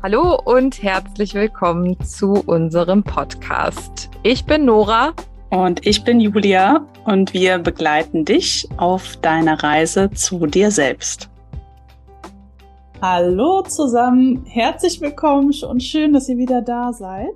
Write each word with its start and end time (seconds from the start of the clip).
Hallo 0.00 0.38
und 0.44 0.80
herzlich 0.80 1.34
willkommen 1.34 1.98
zu 2.04 2.34
unserem 2.46 3.02
Podcast. 3.02 4.08
Ich 4.22 4.44
bin 4.44 4.64
Nora. 4.64 5.12
Und 5.50 5.84
ich 5.84 6.04
bin 6.04 6.20
Julia 6.20 6.86
und 7.04 7.34
wir 7.34 7.58
begleiten 7.58 8.24
dich 8.24 8.68
auf 8.76 9.16
deiner 9.16 9.60
Reise 9.60 10.08
zu 10.12 10.46
dir 10.46 10.70
selbst. 10.70 11.28
Hallo 13.02 13.62
zusammen, 13.62 14.44
herzlich 14.44 15.00
willkommen 15.00 15.52
und 15.68 15.82
schön, 15.82 16.12
dass 16.12 16.28
ihr 16.28 16.36
wieder 16.36 16.62
da 16.62 16.92
seid. 16.92 17.34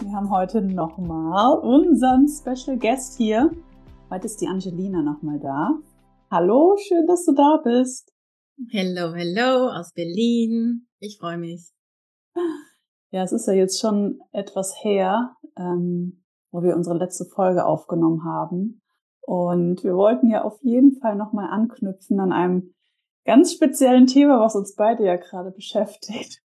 Wir 0.00 0.10
haben 0.12 0.30
heute 0.30 0.62
nochmal 0.62 1.58
unseren 1.58 2.26
Special 2.26 2.78
Guest 2.78 3.18
hier. 3.18 3.50
Heute 4.08 4.24
ist 4.24 4.40
die 4.40 4.48
Angelina 4.48 5.02
nochmal 5.02 5.40
da. 5.40 5.74
Hallo, 6.30 6.74
schön, 6.78 7.06
dass 7.06 7.26
du 7.26 7.34
da 7.34 7.60
bist. 7.62 8.14
Hello, 8.70 9.12
hello 9.12 9.68
aus 9.68 9.92
Berlin. 9.92 10.86
Ich 11.00 11.18
freue 11.18 11.36
mich. 11.36 11.77
Ja, 13.10 13.22
es 13.22 13.32
ist 13.32 13.46
ja 13.46 13.54
jetzt 13.54 13.80
schon 13.80 14.20
etwas 14.32 14.74
her, 14.82 15.36
ähm, 15.56 16.24
wo 16.50 16.62
wir 16.62 16.76
unsere 16.76 16.98
letzte 16.98 17.24
Folge 17.24 17.64
aufgenommen 17.64 18.24
haben. 18.24 18.82
Und 19.22 19.84
wir 19.84 19.94
wollten 19.94 20.30
ja 20.30 20.42
auf 20.42 20.58
jeden 20.62 20.98
Fall 21.00 21.16
nochmal 21.16 21.50
anknüpfen 21.50 22.20
an 22.20 22.32
einem 22.32 22.74
ganz 23.24 23.52
speziellen 23.52 24.06
Thema, 24.06 24.40
was 24.40 24.56
uns 24.56 24.74
beide 24.74 25.04
ja 25.04 25.16
gerade 25.16 25.50
beschäftigt. 25.50 26.42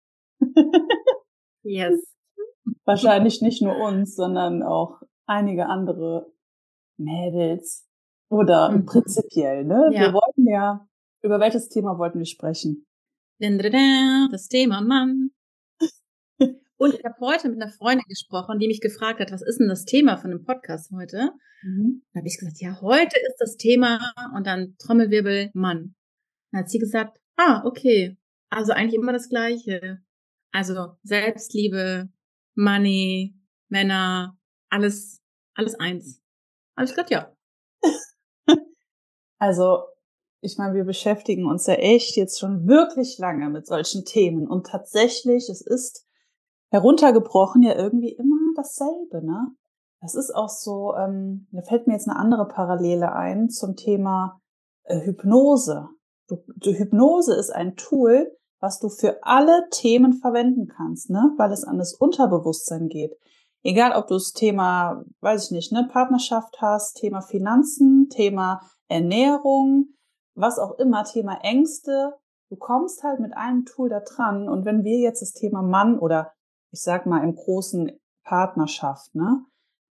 yes. 1.62 2.16
Wahrscheinlich 2.84 3.42
nicht 3.42 3.62
nur 3.62 3.76
uns, 3.76 4.14
sondern 4.14 4.62
auch 4.62 5.02
einige 5.26 5.66
andere 5.66 6.32
Mädels 6.96 7.86
oder 8.30 8.70
mhm. 8.70 8.86
prinzipiell, 8.86 9.64
ne? 9.64 9.90
Ja. 9.92 10.00
Wir 10.00 10.12
wollten 10.12 10.46
ja, 10.48 10.86
über 11.22 11.40
welches 11.40 11.68
Thema 11.68 11.98
wollten 11.98 12.18
wir 12.18 12.26
sprechen? 12.26 12.86
Das 14.30 14.48
Thema 14.48 14.80
Mann. 14.80 15.30
Und 16.80 16.94
ich 16.94 17.04
habe 17.04 17.20
heute 17.20 17.50
mit 17.50 17.60
einer 17.60 17.70
Freundin 17.70 18.06
gesprochen, 18.08 18.58
die 18.58 18.66
mich 18.66 18.80
gefragt 18.80 19.20
hat, 19.20 19.30
was 19.30 19.42
ist 19.42 19.60
denn 19.60 19.68
das 19.68 19.84
Thema 19.84 20.16
von 20.16 20.30
dem 20.30 20.46
Podcast 20.46 20.90
heute? 20.90 21.30
Mhm. 21.62 22.02
Da 22.14 22.20
habe 22.20 22.26
ich 22.26 22.38
gesagt, 22.38 22.58
ja, 22.58 22.80
heute 22.80 23.20
ist 23.20 23.36
das 23.38 23.58
Thema 23.58 24.14
und 24.34 24.46
dann 24.46 24.76
Trommelwirbel 24.78 25.50
Mann. 25.52 25.94
Dann 26.50 26.62
hat 26.62 26.70
sie 26.70 26.78
gesagt, 26.78 27.20
ah, 27.36 27.60
okay, 27.66 28.16
also 28.48 28.72
eigentlich 28.72 28.94
immer 28.94 29.12
das 29.12 29.28
Gleiche. 29.28 29.98
Also 30.52 30.96
Selbstliebe, 31.02 32.08
Money, 32.54 33.34
Männer, 33.68 34.38
alles, 34.70 35.20
alles 35.52 35.74
eins. 35.74 36.22
Alles 36.76 36.94
klar, 36.94 37.06
ja. 37.10 37.36
Also, 39.38 39.84
ich 40.40 40.56
meine, 40.56 40.74
wir 40.74 40.84
beschäftigen 40.84 41.44
uns 41.44 41.66
ja 41.66 41.74
echt 41.74 42.16
jetzt 42.16 42.38
schon 42.38 42.66
wirklich 42.66 43.18
lange 43.18 43.50
mit 43.50 43.66
solchen 43.66 44.06
Themen 44.06 44.48
und 44.48 44.66
tatsächlich, 44.66 45.50
es 45.50 45.60
ist 45.60 46.06
heruntergebrochen 46.70 47.62
ja 47.62 47.74
irgendwie 47.74 48.12
immer 48.12 48.36
dasselbe, 48.56 49.24
ne? 49.24 49.48
Das 50.00 50.14
ist 50.14 50.34
auch 50.34 50.48
so, 50.48 50.94
ähm, 50.96 51.46
da 51.52 51.60
fällt 51.62 51.86
mir 51.86 51.92
jetzt 51.92 52.08
eine 52.08 52.18
andere 52.18 52.48
Parallele 52.48 53.12
ein 53.12 53.50
zum 53.50 53.76
Thema 53.76 54.40
äh, 54.84 55.00
Hypnose. 55.00 55.88
Du, 56.26 56.38
du, 56.56 56.72
Hypnose 56.72 57.34
ist 57.34 57.50
ein 57.50 57.76
Tool, 57.76 58.34
was 58.60 58.78
du 58.78 58.88
für 58.88 59.22
alle 59.22 59.68
Themen 59.70 60.14
verwenden 60.14 60.68
kannst, 60.68 61.10
ne? 61.10 61.34
Weil 61.36 61.52
es 61.52 61.64
an 61.64 61.78
das 61.78 61.92
Unterbewusstsein 61.94 62.88
geht. 62.88 63.12
Egal, 63.62 63.92
ob 63.92 64.06
du 64.06 64.14
das 64.14 64.32
Thema, 64.32 65.04
weiß 65.20 65.46
ich 65.46 65.50
nicht, 65.50 65.72
ne, 65.72 65.86
Partnerschaft 65.92 66.62
hast, 66.62 66.96
Thema 66.96 67.20
Finanzen, 67.20 68.08
Thema 68.08 68.62
Ernährung, 68.88 69.88
was 70.34 70.58
auch 70.58 70.78
immer, 70.78 71.04
Thema 71.04 71.40
Ängste. 71.42 72.14
Du 72.48 72.56
kommst 72.56 73.02
halt 73.02 73.20
mit 73.20 73.36
einem 73.36 73.66
Tool 73.66 73.90
da 73.90 74.00
dran. 74.00 74.48
Und 74.48 74.64
wenn 74.64 74.82
wir 74.82 74.98
jetzt 74.98 75.20
das 75.20 75.32
Thema 75.32 75.62
Mann 75.62 75.98
oder 75.98 76.32
ich 76.72 76.80
sag 76.82 77.06
mal, 77.06 77.22
im 77.22 77.34
großen 77.34 77.90
Partnerschaft, 78.24 79.14
ne, 79.14 79.44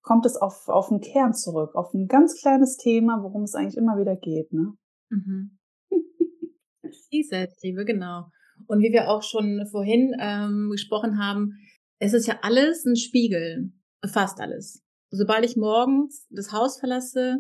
kommt 0.03 0.27
es 0.27 0.37
auf, 0.37 0.69
auf 0.69 0.89
den 0.89 1.01
Kern 1.01 1.35
zurück, 1.35 1.75
auf 1.75 1.93
ein 1.95 2.07
ganz 2.07 2.41
kleines 2.41 2.77
Thema, 2.77 3.23
worum 3.23 3.43
es 3.43 3.55
eigentlich 3.55 3.77
immer 3.77 3.99
wieder 3.99 4.17
geht, 4.17 4.53
ne? 4.53 4.75
Mhm. 5.11 5.59
Die 7.13 7.23
Selbstliebe, 7.23 7.85
genau. 7.85 8.27
Und 8.67 8.81
wie 8.81 8.93
wir 8.93 9.11
auch 9.11 9.23
schon 9.23 9.67
vorhin 9.71 10.15
ähm, 10.21 10.69
gesprochen 10.71 11.19
haben, 11.19 11.55
es 11.99 12.13
ist 12.13 12.27
ja 12.27 12.39
alles 12.43 12.85
ein 12.85 12.97
Spiegel, 12.97 13.73
fast 14.07 14.41
alles. 14.41 14.83
Sobald 15.11 15.45
ich 15.45 15.57
morgens 15.57 16.27
das 16.31 16.53
Haus 16.53 16.79
verlasse, 16.79 17.39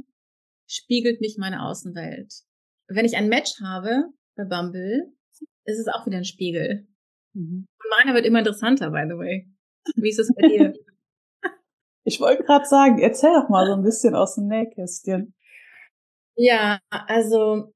spiegelt 0.66 1.21
mich 1.21 1.37
meine 1.39 1.62
Außenwelt. 1.62 2.33
Wenn 2.89 3.05
ich 3.05 3.16
ein 3.16 3.28
Match 3.28 3.60
habe 3.62 4.05
bei 4.37 4.44
Bumble, 4.44 5.12
ist 5.65 5.78
es 5.78 5.89
auch 5.89 6.06
wieder 6.06 6.19
ein 6.19 6.25
Spiegel. 6.25 6.87
Mhm. 7.36 7.66
Und 7.69 7.91
meiner 7.98 8.14
wird 8.14 8.24
immer 8.24 8.38
interessanter, 8.38 8.91
by 8.91 9.04
the 9.08 9.16
way. 9.16 9.47
Wie 9.97 10.08
ist 10.08 10.19
es 10.19 10.32
bei 10.34 10.48
dir? 10.48 10.72
Ich 12.08 12.20
wollte 12.20 12.44
gerade 12.44 12.64
sagen, 12.64 13.00
erzähl 13.00 13.32
doch 13.32 13.48
mal 13.48 13.66
so 13.66 13.72
ein 13.72 13.82
bisschen 13.82 14.14
aus 14.14 14.36
dem 14.36 14.47
Nähkästchen. 14.47 15.34
Ja, 16.36 16.78
also 16.88 17.74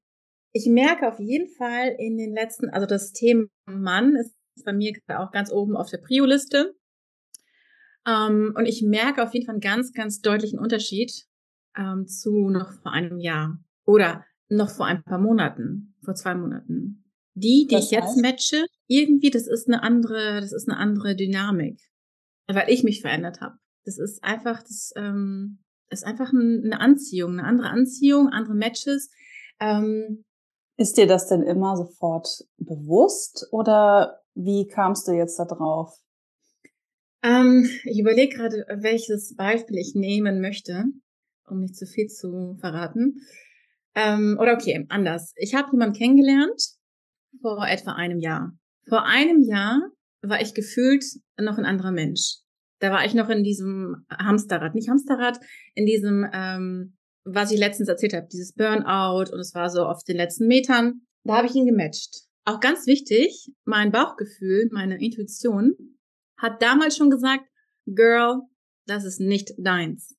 ich 0.53 0.67
merke 0.67 1.09
auf 1.09 1.19
jeden 1.19 1.49
Fall 1.49 1.93
in 1.99 2.17
den 2.17 2.33
letzten, 2.33 2.69
also 2.69 2.87
das 2.87 3.11
Thema 3.11 3.47
Mann 3.65 4.15
ist 4.15 4.33
bei 4.63 4.71
mir 4.71 4.93
auch 5.09 5.31
ganz 5.31 5.51
oben 5.51 5.75
auf 5.75 5.89
der 5.89 5.97
Prio-Liste. 5.97 6.73
Ähm, 8.07 8.53
und 8.55 8.67
ich 8.67 8.81
merke 8.81 9.21
auf 9.21 9.33
jeden 9.33 9.45
Fall 9.45 9.55
einen 9.55 9.59
ganz, 9.59 9.91
ganz 9.91 10.21
deutlichen 10.21 10.59
Unterschied 10.59 11.11
ähm, 11.75 12.07
zu 12.07 12.49
noch 12.49 12.71
vor 12.81 12.93
einem 12.93 13.19
Jahr 13.19 13.59
oder 13.85 14.25
noch 14.47 14.69
vor 14.69 14.85
ein 14.85 15.03
paar 15.03 15.19
Monaten, 15.19 15.95
vor 16.05 16.15
zwei 16.15 16.35
Monaten. 16.35 17.10
Die, 17.33 17.67
die 17.69 17.75
das 17.75 17.85
ich 17.85 17.91
jetzt 17.91 18.17
matche, 18.17 18.65
irgendwie, 18.87 19.29
das 19.29 19.47
ist 19.47 19.67
eine 19.67 19.83
andere, 19.83 20.41
das 20.41 20.51
ist 20.51 20.69
eine 20.69 20.77
andere 20.77 21.15
Dynamik, 21.15 21.79
weil 22.47 22.69
ich 22.69 22.83
mich 22.83 23.01
verändert 23.01 23.39
habe. 23.41 23.55
Das 23.85 23.97
ist 23.97 24.23
einfach, 24.23 24.61
das 24.61 24.91
ähm, 24.95 25.59
ist 25.89 26.05
einfach 26.05 26.31
eine 26.33 26.79
Anziehung, 26.79 27.33
eine 27.33 27.45
andere 27.45 27.69
Anziehung, 27.69 28.29
andere 28.29 28.55
Matches. 28.55 29.09
Ähm, 29.59 30.23
ist 30.77 30.97
dir 30.97 31.07
das 31.07 31.27
denn 31.27 31.43
immer 31.43 31.77
sofort 31.77 32.27
bewusst 32.57 33.47
oder 33.51 34.21
wie 34.33 34.67
kamst 34.67 35.07
du 35.07 35.11
jetzt 35.11 35.37
da 35.37 35.45
drauf? 35.45 35.93
Ähm, 37.23 37.69
ich 37.83 37.99
überlege 37.99 38.35
gerade, 38.35 38.65
welches 38.77 39.35
Beispiel 39.35 39.77
ich 39.77 39.93
nehmen 39.93 40.41
möchte, 40.41 40.85
um 41.47 41.59
nicht 41.59 41.75
zu 41.75 41.85
viel 41.85 42.07
zu 42.07 42.57
verraten. 42.59 43.21
Ähm, 43.93 44.37
oder 44.39 44.53
okay, 44.53 44.85
anders. 44.89 45.33
Ich 45.35 45.53
habe 45.53 45.71
jemanden 45.71 45.97
kennengelernt 45.97 46.61
vor 47.39 47.65
etwa 47.67 47.93
einem 47.93 48.19
Jahr. 48.19 48.51
Vor 48.87 49.05
einem 49.05 49.41
Jahr 49.41 49.81
war 50.21 50.41
ich 50.41 50.53
gefühlt 50.53 51.03
noch 51.39 51.57
ein 51.57 51.65
anderer 51.65 51.91
Mensch. 51.91 52.37
Da 52.79 52.91
war 52.91 53.05
ich 53.05 53.13
noch 53.13 53.29
in 53.29 53.43
diesem 53.43 54.05
Hamsterrad, 54.11 54.75
nicht 54.75 54.89
Hamsterrad, 54.89 55.39
in 55.75 55.85
diesem, 55.85 56.27
ähm, 56.33 56.97
was 57.23 57.51
ich 57.51 57.59
letztens 57.59 57.89
erzählt 57.89 58.13
habe, 58.13 58.27
dieses 58.31 58.53
Burnout 58.53 59.31
und 59.31 59.39
es 59.39 59.53
war 59.53 59.69
so 59.69 59.85
auf 59.85 60.03
den 60.03 60.17
letzten 60.17 60.47
Metern. 60.47 61.01
Da 61.23 61.37
habe 61.37 61.47
ich 61.47 61.55
ihn 61.55 61.67
gematcht. 61.67 62.25
Auch 62.43 62.59
ganz 62.59 62.87
wichtig, 62.87 63.51
mein 63.65 63.91
Bauchgefühl, 63.91 64.69
meine 64.71 64.99
Intuition 64.99 65.75
hat 66.37 66.61
damals 66.61 66.97
schon 66.97 67.11
gesagt, 67.11 67.45
Girl, 67.85 68.41
das 68.87 69.05
ist 69.05 69.19
nicht 69.19 69.53
deins. 69.57 70.17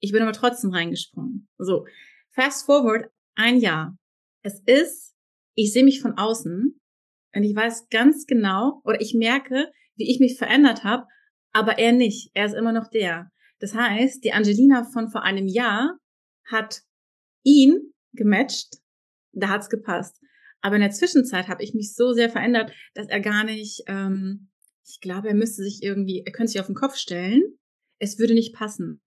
Ich 0.00 0.12
bin 0.12 0.22
aber 0.22 0.32
trotzdem 0.32 0.70
reingesprungen. 0.70 1.48
So, 1.58 1.86
fast 2.30 2.64
forward, 2.64 3.10
ein 3.34 3.58
Jahr. 3.58 3.96
Es 4.42 4.62
ist, 4.64 5.14
ich 5.58 5.72
sehe 5.72 5.82
mich 5.82 6.00
von 6.00 6.16
außen 6.16 6.80
und 7.34 7.42
ich 7.42 7.54
weiß 7.54 7.88
ganz 7.88 8.26
genau, 8.26 8.80
oder 8.84 9.00
ich 9.00 9.14
merke, 9.14 9.66
wie 9.96 10.08
ich 10.08 10.20
mich 10.20 10.38
verändert 10.38 10.84
habe, 10.84 11.06
aber 11.52 11.78
er 11.80 11.90
nicht. 11.90 12.30
Er 12.34 12.46
ist 12.46 12.54
immer 12.54 12.72
noch 12.72 12.88
der. 12.88 13.32
Das 13.58 13.74
heißt, 13.74 14.22
die 14.22 14.32
Angelina 14.32 14.84
von 14.84 15.10
vor 15.10 15.24
einem 15.24 15.48
Jahr 15.48 15.98
hat 16.48 16.82
ihn 17.42 17.92
gematcht, 18.12 18.76
da 19.32 19.48
hat's 19.48 19.68
gepasst. 19.68 20.20
Aber 20.60 20.76
in 20.76 20.82
der 20.82 20.92
Zwischenzeit 20.92 21.48
habe 21.48 21.64
ich 21.64 21.74
mich 21.74 21.92
so 21.92 22.12
sehr 22.12 22.30
verändert, 22.30 22.72
dass 22.94 23.08
er 23.08 23.20
gar 23.20 23.42
nicht, 23.42 23.82
ähm, 23.88 24.50
ich 24.86 25.00
glaube, 25.00 25.26
er 25.26 25.34
müsste 25.34 25.64
sich 25.64 25.82
irgendwie, 25.82 26.22
er 26.24 26.30
könnte 26.30 26.52
sich 26.52 26.60
auf 26.60 26.66
den 26.66 26.76
Kopf 26.76 26.94
stellen. 26.94 27.42
Es 27.98 28.20
würde 28.20 28.34
nicht 28.34 28.54
passen. 28.54 29.02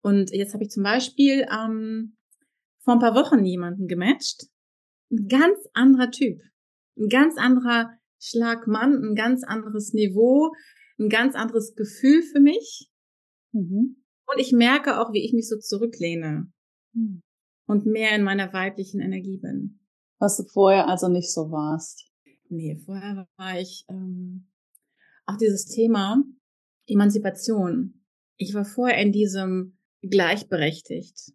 Und 0.00 0.30
jetzt 0.30 0.54
habe 0.54 0.64
ich 0.64 0.70
zum 0.70 0.84
Beispiel 0.84 1.46
ähm, 1.52 2.16
vor 2.80 2.94
ein 2.94 3.00
paar 3.00 3.14
Wochen 3.14 3.44
jemanden 3.44 3.88
gematcht. 3.88 4.46
Ein 5.12 5.28
ganz 5.28 5.58
anderer 5.74 6.10
Typ. 6.10 6.40
Ein 6.96 7.08
ganz 7.08 7.36
anderer 7.36 7.90
Schlag 8.18 8.66
Mann, 8.66 9.02
ein 9.02 9.14
ganz 9.14 9.44
anderes 9.44 9.92
Niveau, 9.92 10.52
ein 10.98 11.08
ganz 11.08 11.34
anderes 11.34 11.74
Gefühl 11.74 12.22
für 12.22 12.40
mich. 12.40 12.88
Mhm. 13.52 14.02
Und 14.26 14.38
ich 14.38 14.52
merke 14.52 15.00
auch, 15.00 15.12
wie 15.12 15.24
ich 15.24 15.32
mich 15.32 15.48
so 15.48 15.58
zurücklehne 15.58 16.50
mhm. 16.94 17.22
und 17.66 17.86
mehr 17.86 18.14
in 18.14 18.22
meiner 18.22 18.52
weiblichen 18.52 19.00
Energie 19.00 19.38
bin. 19.38 19.80
Was 20.18 20.36
du 20.36 20.44
vorher 20.44 20.88
also 20.88 21.08
nicht 21.08 21.32
so 21.32 21.50
warst. 21.50 22.08
Nee, 22.48 22.78
vorher 22.84 23.26
war 23.36 23.60
ich 23.60 23.84
ähm, 23.88 24.48
auch 25.26 25.36
dieses 25.36 25.66
Thema 25.66 26.22
Emanzipation. 26.86 28.04
Ich 28.36 28.54
war 28.54 28.64
vorher 28.64 28.98
in 28.98 29.12
diesem 29.12 29.78
gleichberechtigt. 30.02 31.32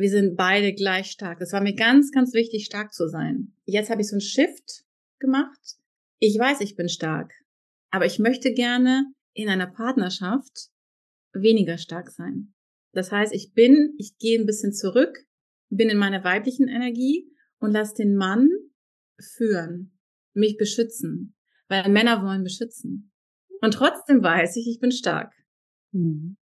Wir 0.00 0.08
sind 0.08 0.34
beide 0.34 0.72
gleich 0.72 1.10
stark. 1.10 1.40
Das 1.40 1.52
war 1.52 1.60
mir 1.60 1.74
ganz, 1.74 2.10
ganz 2.10 2.32
wichtig, 2.32 2.64
stark 2.64 2.94
zu 2.94 3.06
sein. 3.06 3.52
Jetzt 3.66 3.90
habe 3.90 4.00
ich 4.00 4.08
so 4.08 4.14
einen 4.14 4.22
Shift 4.22 4.86
gemacht. 5.18 5.76
Ich 6.18 6.38
weiß, 6.38 6.62
ich 6.62 6.74
bin 6.74 6.88
stark. 6.88 7.34
Aber 7.90 8.06
ich 8.06 8.18
möchte 8.18 8.54
gerne 8.54 9.12
in 9.34 9.50
einer 9.50 9.66
Partnerschaft 9.66 10.70
weniger 11.34 11.76
stark 11.76 12.10
sein. 12.10 12.54
Das 12.92 13.12
heißt, 13.12 13.34
ich 13.34 13.52
bin, 13.52 13.94
ich 13.98 14.16
gehe 14.16 14.40
ein 14.40 14.46
bisschen 14.46 14.72
zurück, 14.72 15.26
bin 15.68 15.90
in 15.90 15.98
meiner 15.98 16.24
weiblichen 16.24 16.68
Energie 16.68 17.30
und 17.58 17.72
lass 17.72 17.92
den 17.92 18.16
Mann 18.16 18.48
führen, 19.36 19.98
mich 20.32 20.56
beschützen, 20.56 21.36
weil 21.68 21.86
Männer 21.90 22.24
wollen 22.24 22.42
beschützen. 22.42 23.12
Und 23.60 23.74
trotzdem 23.74 24.22
weiß 24.22 24.56
ich, 24.56 24.66
ich 24.66 24.80
bin 24.80 24.92
stark. 24.92 25.34
Mhm. 25.92 26.38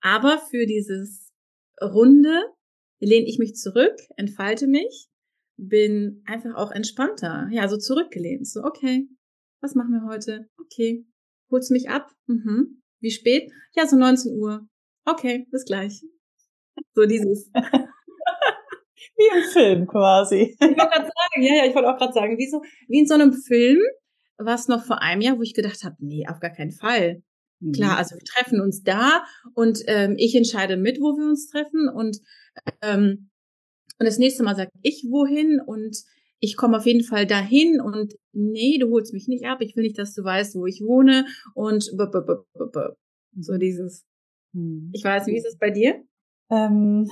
Aber 0.00 0.38
für 0.38 0.64
dieses 0.64 1.32
Runde 1.82 2.40
lehne 3.00 3.26
ich 3.26 3.38
mich 3.38 3.54
zurück, 3.54 3.94
entfalte 4.16 4.66
mich, 4.66 5.08
bin 5.56 6.22
einfach 6.26 6.54
auch 6.54 6.70
entspannter, 6.70 7.48
ja, 7.50 7.68
so 7.68 7.76
zurückgelehnt. 7.76 8.46
So, 8.46 8.62
okay, 8.62 9.08
was 9.60 9.74
machen 9.74 9.92
wir 9.92 10.10
heute? 10.10 10.48
Okay, 10.58 11.06
holst 11.50 11.70
du 11.70 11.74
mich 11.74 11.88
ab? 11.90 12.10
Mhm. 12.26 12.82
Wie 13.00 13.10
spät? 13.10 13.50
Ja, 13.74 13.86
so 13.86 13.96
19 13.96 14.38
Uhr. 14.38 14.68
Okay, 15.04 15.46
bis 15.50 15.64
gleich. 15.64 16.02
So 16.94 17.06
dieses. 17.06 17.50
wie 19.16 19.38
im 19.38 19.44
Film 19.44 19.86
quasi. 19.86 20.56
Ich 20.58 20.60
wollte 20.60 20.76
gerade 20.76 21.04
sagen, 21.06 21.42
ja, 21.42 21.54
ja, 21.56 21.66
ich 21.66 21.74
wollte 21.74 21.88
auch 21.88 21.98
gerade 21.98 22.12
sagen, 22.12 22.38
wie 22.38 22.48
so, 22.48 22.62
wie 22.88 23.00
in 23.00 23.06
so 23.06 23.14
einem 23.14 23.32
Film, 23.32 23.78
was 24.38 24.68
noch 24.68 24.84
vor 24.84 25.02
einem 25.02 25.20
Jahr, 25.20 25.38
wo 25.38 25.42
ich 25.42 25.54
gedacht 25.54 25.84
habe, 25.84 25.96
nee, 25.98 26.26
auf 26.28 26.40
gar 26.40 26.50
keinen 26.50 26.72
Fall. 26.72 27.22
Mhm. 27.60 27.72
Klar, 27.72 27.98
also 27.98 28.14
wir 28.16 28.24
treffen 28.24 28.60
uns 28.60 28.82
da 28.82 29.24
und 29.54 29.82
ähm, 29.86 30.14
ich 30.16 30.34
entscheide 30.34 30.76
mit, 30.76 31.00
wo 31.00 31.16
wir 31.16 31.26
uns 31.28 31.48
treffen 31.50 31.88
und 31.88 32.18
ähm, 32.82 33.30
und 33.98 34.06
das 34.06 34.18
nächste 34.18 34.42
Mal 34.42 34.56
sage 34.56 34.70
ich 34.82 35.06
wohin 35.10 35.60
und 35.60 35.96
ich 36.40 36.56
komme 36.56 36.78
auf 36.78 36.86
jeden 36.86 37.04
Fall 37.04 37.26
dahin 37.26 37.80
und 37.80 38.14
nee, 38.32 38.78
du 38.78 38.90
holst 38.90 39.12
mich 39.12 39.28
nicht 39.28 39.44
ab, 39.44 39.60
ich 39.60 39.76
will 39.76 39.82
nicht, 39.84 39.98
dass 39.98 40.14
du 40.14 40.24
weißt, 40.24 40.54
wo 40.54 40.66
ich 40.66 40.80
wohne 40.80 41.26
und 41.54 41.84
so 41.84 43.52
mhm. 43.52 43.58
dieses. 43.58 44.06
Mhm. 44.52 44.90
Ich 44.94 45.04
weiß, 45.04 45.26
wie 45.26 45.36
ist 45.36 45.46
es 45.46 45.58
bei 45.58 45.70
dir? 45.70 46.02
Ähm, 46.50 47.10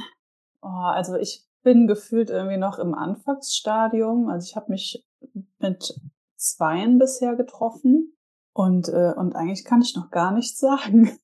oh, 0.63 0.67
also 0.67 1.17
ich 1.17 1.45
bin 1.63 1.87
gefühlt 1.87 2.31
irgendwie 2.31 2.57
noch 2.57 2.79
im 2.79 2.95
Anfangsstadium. 2.95 4.29
Also 4.29 4.47
ich 4.49 4.57
habe 4.57 4.73
mich 4.73 5.05
mit 5.59 6.01
zweien 6.37 6.99
bisher 6.99 7.37
getroffen 7.37 8.17
und, 8.55 8.89
äh, 8.89 9.13
und 9.17 9.35
eigentlich 9.37 9.65
kann 9.65 9.83
ich 9.83 9.95
noch 9.95 10.11
gar 10.11 10.33
nichts 10.33 10.59
sagen. 10.59 11.19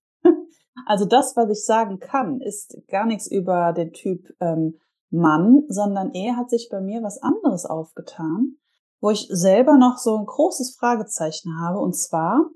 Also 0.87 1.05
das, 1.05 1.37
was 1.37 1.50
ich 1.50 1.65
sagen 1.65 1.99
kann, 1.99 2.41
ist 2.41 2.76
gar 2.88 3.06
nichts 3.06 3.26
über 3.26 3.73
den 3.73 3.93
Typ 3.93 4.35
ähm, 4.41 4.81
Mann, 5.11 5.65
sondern 5.69 6.12
eher 6.12 6.37
hat 6.37 6.50
sich 6.50 6.69
bei 6.71 6.81
mir 6.81 7.03
was 7.03 7.23
anderes 7.23 7.67
aufgetan, 7.67 8.56
wo 9.00 9.11
ich 9.11 9.29
selber 9.31 9.76
noch 9.76 9.99
so 9.99 10.17
ein 10.17 10.26
großes 10.26 10.76
Fragezeichen 10.76 11.61
habe. 11.61 11.79
Und 11.79 11.94
zwar, 11.94 12.50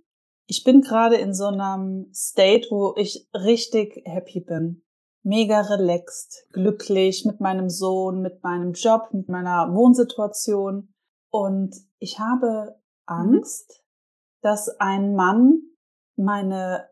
ich 0.47 0.65
bin 0.65 0.81
gerade 0.81 1.17
in 1.17 1.35
so 1.35 1.47
einem 1.47 2.11
State, 2.13 2.69
wo 2.71 2.95
ich 2.97 3.29
richtig 3.33 4.03
happy 4.05 4.41
bin 4.41 4.83
mega 5.29 5.61
relaxed, 5.61 6.47
glücklich 6.53 7.25
mit 7.27 7.41
meinem 7.41 7.69
Sohn, 7.69 8.23
mit 8.23 8.43
meinem 8.43 8.73
Job, 8.73 9.09
mit 9.13 9.29
meiner 9.29 9.75
Wohnsituation. 9.75 10.95
Und 11.31 11.77
ich 11.99 12.19
habe 12.19 12.81
Angst, 13.07 13.69
mhm. 13.69 13.85
dass 14.41 14.69
ein 14.81 15.15
Mann 15.15 15.61
meine, 16.17 16.89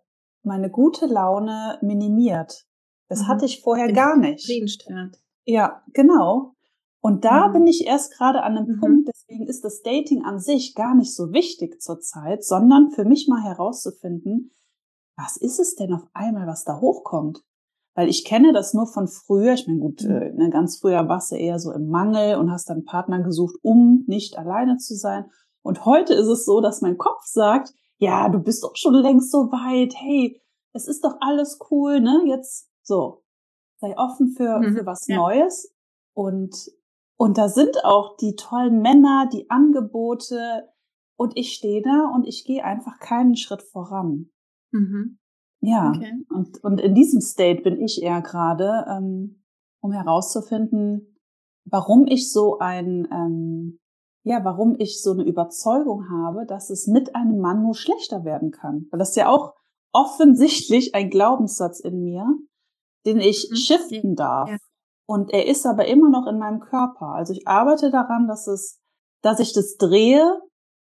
meine 0.47 0.71
gute 0.71 1.07
Laune 1.07 1.79
minimiert. 1.83 2.65
Das 3.09 3.23
mhm. 3.23 3.29
hatte 3.29 3.45
ich 3.45 3.63
vorher 3.63 3.93
gar 3.93 4.17
nicht. 4.17 4.47
Frieden 4.47 4.69
stört. 4.69 5.21
Ja, 5.45 5.83
genau. 5.93 6.55
Und 7.01 7.25
da 7.25 7.49
mhm. 7.49 7.53
bin 7.53 7.67
ich 7.67 7.87
erst 7.87 8.13
gerade 8.17 8.43
an 8.43 8.57
einem 8.57 8.77
mhm. 8.77 8.81
Punkt, 8.81 9.09
deswegen 9.09 9.47
ist 9.47 9.65
das 9.65 9.83
Dating 9.83 10.25
an 10.25 10.41
sich 10.41 10.75
gar 10.75 10.95
nicht 10.95 11.15
so 11.15 11.33
wichtig 11.33 11.81
zurzeit, 11.81 12.45
sondern 12.45 12.91
für 12.91 13.05
mich 13.05 13.29
mal 13.29 13.43
herauszufinden, 13.43 14.51
was 15.17 15.37
ist 15.37 15.61
es 15.61 15.77
denn 15.77 15.95
auf 15.95 16.07
einmal, 16.13 16.47
was 16.47 16.65
da 16.65 16.81
hochkommt? 16.81 17.43
Weil 17.95 18.09
ich 18.09 18.25
kenne 18.25 18.53
das 18.53 18.75
nur 18.75 18.87
von 18.87 19.09
früher. 19.09 19.55
Ich 19.55 19.67
meine, 19.67 19.81
gut, 19.81 20.03
mhm. 20.03 20.11
äh, 20.11 20.33
ne, 20.33 20.51
ganz 20.51 20.79
früher 20.79 21.09
warst 21.09 21.33
du 21.33 21.37
eher 21.37 21.59
so 21.59 21.73
im 21.73 21.89
Mangel 21.89 22.37
und 22.37 22.51
hast 22.51 22.69
dann 22.69 22.85
Partner 22.85 23.23
gesucht, 23.23 23.57
um 23.63 24.05
nicht 24.07 24.37
alleine 24.37 24.77
zu 24.77 24.95
sein. 24.95 25.31
Und 25.63 25.85
heute 25.85 26.13
ist 26.13 26.27
es 26.27 26.45
so, 26.45 26.61
dass 26.61 26.83
mein 26.83 26.99
Kopf 26.99 27.25
sagt, 27.25 27.73
ja, 27.99 28.29
du 28.29 28.39
bist 28.39 28.63
doch 28.63 28.77
schon 28.77 28.95
längst 28.95 29.31
so 29.31 29.51
weit. 29.51 29.95
Hey, 29.97 30.41
es 30.73 30.89
ist 30.89 31.05
doch 31.05 31.17
alles 31.21 31.59
cool, 31.71 32.01
ne? 32.01 32.25
Jetzt 32.27 32.71
so. 32.83 33.25
Sei 33.79 33.97
offen 33.97 34.29
für, 34.29 34.59
mhm, 34.59 34.77
für 34.77 34.87
was 34.87 35.07
ja. 35.07 35.17
Neues. 35.17 35.75
Und, 36.15 36.55
und 37.17 37.39
da 37.39 37.49
sind 37.49 37.85
auch 37.85 38.17
die 38.17 38.37
tollen 38.37 38.81
Männer, 38.81 39.29
die 39.33 39.51
Angebote. 39.51 40.69
Und 41.19 41.37
ich 41.37 41.55
stehe 41.55 41.83
da 41.83 42.11
und 42.15 42.27
ich 42.27 42.45
gehe 42.45 42.65
einfach 42.65 42.99
keinen 42.99 43.37
Schritt 43.37 43.63
voran. 43.63 44.31
Mhm. 44.73 45.19
Ja, 45.61 45.89
okay. 45.89 46.13
und, 46.29 46.63
und 46.63 46.81
in 46.81 46.95
diesem 46.95 47.21
State 47.21 47.63
bin 47.63 47.81
ich 47.81 48.03
eher 48.03 48.21
gerade, 48.21 48.85
ähm, 48.89 49.43
um 49.81 49.93
herauszufinden, 49.93 51.19
warum 51.65 52.07
ich 52.07 52.31
so 52.31 52.59
ein, 52.59 53.09
ähm, 53.11 53.79
ja, 54.27 54.45
warum 54.45 54.75
ich 54.81 55.01
so 55.03 55.13
eine 55.13 55.23
Überzeugung 55.23 56.11
habe, 56.11 56.47
dass 56.47 56.69
es 56.69 56.89
mit 56.89 57.15
einem 57.15 57.39
Mann 57.39 57.63
nur 57.63 57.77
schlechter 57.77 58.25
werden 58.25 58.51
kann. 58.51 58.89
Weil 58.91 58.99
das 58.99 59.11
ist 59.11 59.17
ja 59.17 59.29
auch 59.29 59.55
offensichtlich 59.93 60.97
ein 60.97 61.11
Glaubenssatz 61.11 61.79
in 61.79 62.03
mir, 62.03 62.27
den 63.07 63.21
ich 63.21 63.49
mhm. 63.49 63.55
shiften 63.55 64.17
darf. 64.17 64.51
Ja. 64.51 64.57
Und 65.07 65.33
er 65.33 65.47
ist 65.47 65.65
aber 65.65 65.87
immer 65.87 66.11
noch 66.11 66.27
in 66.27 66.41
meinem 66.41 66.59
Körper. 66.59 67.15
Also 67.15 67.35
ich 67.35 67.47
arbeite 67.47 67.93
daran, 67.93 68.27
dass 68.27 68.49
es, 68.49 68.81
dass 69.23 69.39
ich 69.39 69.53
das 69.53 69.77
drehe, 69.77 70.41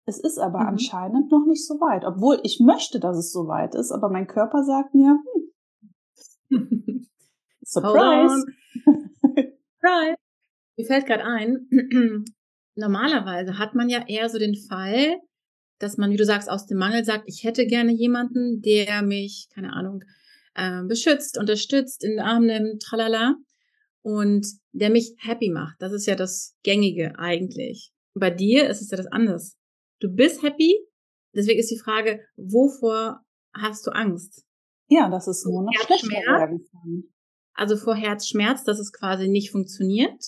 es 0.05 0.19
ist 0.19 0.41
aber 0.41 0.59
mhm. 0.59 0.67
anscheinend 0.71 1.31
noch 1.31 1.47
nicht 1.47 1.65
so 1.65 1.75
weit, 1.75 2.05
obwohl 2.05 2.41
ich 2.43 2.59
möchte, 2.59 2.99
dass 2.99 3.17
es 3.17 3.31
so 3.31 3.47
weit 3.47 3.77
ist, 3.77 3.93
aber 3.93 4.11
mein 4.11 4.27
Körper 4.27 4.65
sagt 4.65 4.97
mir, 4.97 5.17
hm, 6.49 7.07
Surprise. 7.63 8.47
Surprise. 8.85 10.17
Mir 10.77 10.87
fällt 10.87 11.07
gerade 11.07 11.23
ein, 11.23 11.69
normalerweise 12.79 13.59
hat 13.59 13.75
man 13.75 13.89
ja 13.89 14.05
eher 14.07 14.29
so 14.29 14.39
den 14.39 14.57
Fall, 14.57 15.17
dass 15.79 15.97
man, 15.97 16.11
wie 16.11 16.17
du 16.17 16.25
sagst, 16.25 16.51
aus 16.51 16.67
dem 16.67 16.79
Mangel 16.79 17.05
sagt, 17.05 17.25
ich 17.27 17.45
hätte 17.45 17.67
gerne 17.67 17.93
jemanden, 17.93 18.63
der 18.63 19.03
mich, 19.03 19.49
keine 19.55 19.73
Ahnung, 19.75 20.03
äh, 20.55 20.83
beschützt, 20.85 21.39
unterstützt, 21.39 22.03
in 22.03 22.13
den 22.13 22.21
Arm 22.21 22.47
nimmt, 22.47 22.83
tralala, 22.83 23.37
und 24.03 24.47
der 24.73 24.91
mich 24.91 25.15
happy 25.19 25.51
macht. 25.51 25.77
Das 25.81 25.93
ist 25.93 26.07
ja 26.07 26.15
das 26.15 26.57
Gängige 26.63 27.19
eigentlich. 27.19 27.93
Bei 28.15 28.31
dir 28.31 28.69
ist 28.69 28.81
es 28.81 28.91
ja 28.91 28.97
das 28.97 29.07
anders 29.07 29.59
du 30.01 30.09
bist 30.09 30.43
happy. 30.43 30.77
Deswegen 31.35 31.61
ist 31.61 31.71
die 31.71 31.79
Frage, 31.79 32.21
wovor 32.37 33.21
hast 33.55 33.87
du 33.87 33.91
Angst? 33.91 34.45
Ja, 34.89 35.11
das 35.11 35.29
ist 35.29 35.47
nur 35.47 35.63
noch 35.63 35.73
schlechter 35.75 36.49
Also 37.53 37.77
vor 37.77 37.95
Herzschmerz, 37.95 38.65
dass 38.65 38.79
es 38.79 38.93
quasi 38.93 39.29
nicht 39.29 39.51
funktioniert? 39.51 40.25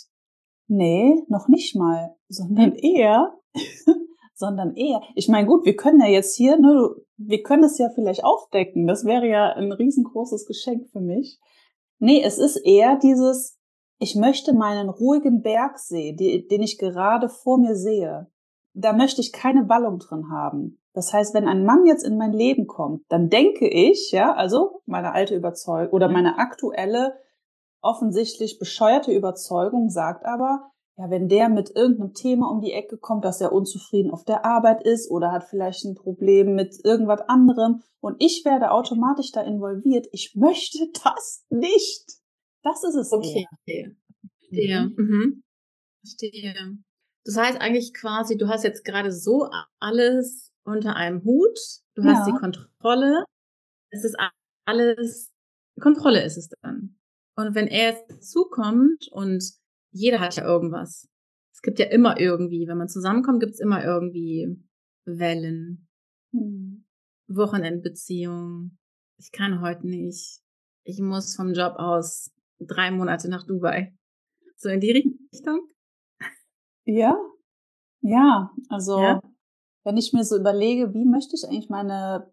Nee, 0.70 1.22
noch 1.28 1.48
nicht 1.48 1.74
mal, 1.74 2.14
sondern 2.28 2.74
eher, 2.74 3.34
sondern 4.34 4.74
eher. 4.76 5.00
Ich 5.14 5.28
meine, 5.28 5.46
gut, 5.46 5.64
wir 5.64 5.76
können 5.76 6.00
ja 6.00 6.06
jetzt 6.06 6.36
hier, 6.36 6.56
ne, 6.58 6.94
wir 7.16 7.42
können 7.42 7.64
es 7.64 7.78
ja 7.78 7.88
vielleicht 7.94 8.24
aufdecken. 8.24 8.86
Das 8.86 9.04
wäre 9.04 9.28
ja 9.28 9.52
ein 9.52 9.72
riesengroßes 9.72 10.46
Geschenk 10.46 10.88
für 10.90 11.00
mich. 11.00 11.38
Nee, 11.98 12.22
es 12.22 12.38
ist 12.38 12.56
eher 12.56 12.96
dieses, 12.96 13.58
ich 13.98 14.16
möchte 14.16 14.54
meinen 14.54 14.88
ruhigen 14.88 15.42
Bergsee, 15.42 16.12
die, 16.12 16.46
den 16.46 16.62
ich 16.62 16.78
gerade 16.78 17.28
vor 17.28 17.58
mir 17.58 17.74
sehe 17.74 18.30
da 18.74 18.92
möchte 18.92 19.20
ich 19.20 19.32
keine 19.32 19.68
Wallung 19.68 19.98
drin 19.98 20.30
haben. 20.30 20.80
Das 20.92 21.12
heißt, 21.12 21.34
wenn 21.34 21.46
ein 21.46 21.64
Mann 21.64 21.86
jetzt 21.86 22.04
in 22.04 22.16
mein 22.16 22.32
Leben 22.32 22.66
kommt, 22.66 23.04
dann 23.08 23.28
denke 23.28 23.68
ich, 23.68 24.10
ja, 24.10 24.34
also 24.34 24.82
meine 24.86 25.12
alte 25.12 25.36
Überzeugung 25.36 25.92
oder 25.92 26.08
meine 26.08 26.38
aktuelle 26.38 27.14
offensichtlich 27.82 28.58
bescheuerte 28.58 29.12
Überzeugung 29.12 29.90
sagt 29.90 30.24
aber, 30.26 30.70
ja, 30.96 31.08
wenn 31.08 31.28
der 31.28 31.48
mit 31.48 31.70
irgendeinem 31.74 32.12
Thema 32.12 32.50
um 32.50 32.60
die 32.60 32.72
Ecke 32.72 32.98
kommt, 32.98 33.24
dass 33.24 33.40
er 33.40 33.52
unzufrieden 33.52 34.10
auf 34.10 34.24
der 34.24 34.44
Arbeit 34.44 34.82
ist 34.82 35.10
oder 35.10 35.32
hat 35.32 35.44
vielleicht 35.44 35.84
ein 35.84 35.94
Problem 35.94 36.54
mit 36.54 36.76
irgendwas 36.84 37.22
anderem 37.22 37.82
und 38.00 38.16
ich 38.18 38.44
werde 38.44 38.70
automatisch 38.70 39.32
da 39.32 39.40
involviert, 39.40 40.06
ich 40.12 40.34
möchte 40.34 40.78
das 41.04 41.44
nicht. 41.48 42.04
Das 42.62 42.84
ist 42.84 42.96
es. 42.96 43.12
Okay. 43.12 43.46
Eher. 43.64 43.90
Verstehe. 44.38 44.80
Mhm. 44.96 45.04
Mhm. 45.04 45.42
Verstehe. 46.02 46.54
Das 47.24 47.36
heißt 47.36 47.60
eigentlich 47.60 47.94
quasi, 47.94 48.36
du 48.36 48.48
hast 48.48 48.64
jetzt 48.64 48.84
gerade 48.84 49.12
so 49.12 49.48
alles 49.78 50.52
unter 50.64 50.96
einem 50.96 51.24
Hut, 51.24 51.58
du 51.94 52.02
ja. 52.02 52.14
hast 52.14 52.26
die 52.26 52.32
Kontrolle, 52.32 53.24
es 53.90 54.04
ist 54.04 54.16
alles, 54.66 55.30
Kontrolle 55.80 56.22
ist 56.22 56.36
es 56.36 56.48
dann. 56.60 56.99
Und 57.40 57.54
wenn 57.54 57.66
er 57.66 57.92
jetzt 57.92 58.10
dazukommt 58.10 59.08
und 59.12 59.42
jeder 59.92 60.20
hat 60.20 60.36
ja 60.36 60.44
irgendwas. 60.44 61.08
Es 61.52 61.62
gibt 61.62 61.78
ja 61.78 61.86
immer 61.86 62.18
irgendwie, 62.18 62.66
wenn 62.68 62.78
man 62.78 62.88
zusammenkommt, 62.88 63.40
gibt 63.40 63.54
es 63.54 63.60
immer 63.60 63.84
irgendwie 63.84 64.62
Wellen, 65.04 65.88
hm. 66.32 66.86
Wochenendbeziehungen. 67.28 68.78
Ich 69.18 69.32
kann 69.32 69.60
heute 69.60 69.86
nicht. 69.86 70.40
Ich 70.84 71.00
muss 71.00 71.36
vom 71.36 71.52
Job 71.52 71.74
aus 71.76 72.30
drei 72.58 72.90
Monate 72.90 73.28
nach 73.28 73.46
Dubai. 73.46 73.94
So 74.56 74.68
in 74.68 74.80
die 74.80 74.90
Richtung? 75.32 75.68
Ja, 76.84 77.16
ja, 78.02 78.50
also 78.68 79.00
ja? 79.00 79.20
wenn 79.84 79.96
ich 79.96 80.12
mir 80.12 80.24
so 80.24 80.36
überlege, 80.36 80.94
wie 80.94 81.04
möchte 81.04 81.36
ich 81.36 81.44
eigentlich 81.44 81.68
meine 81.68 82.32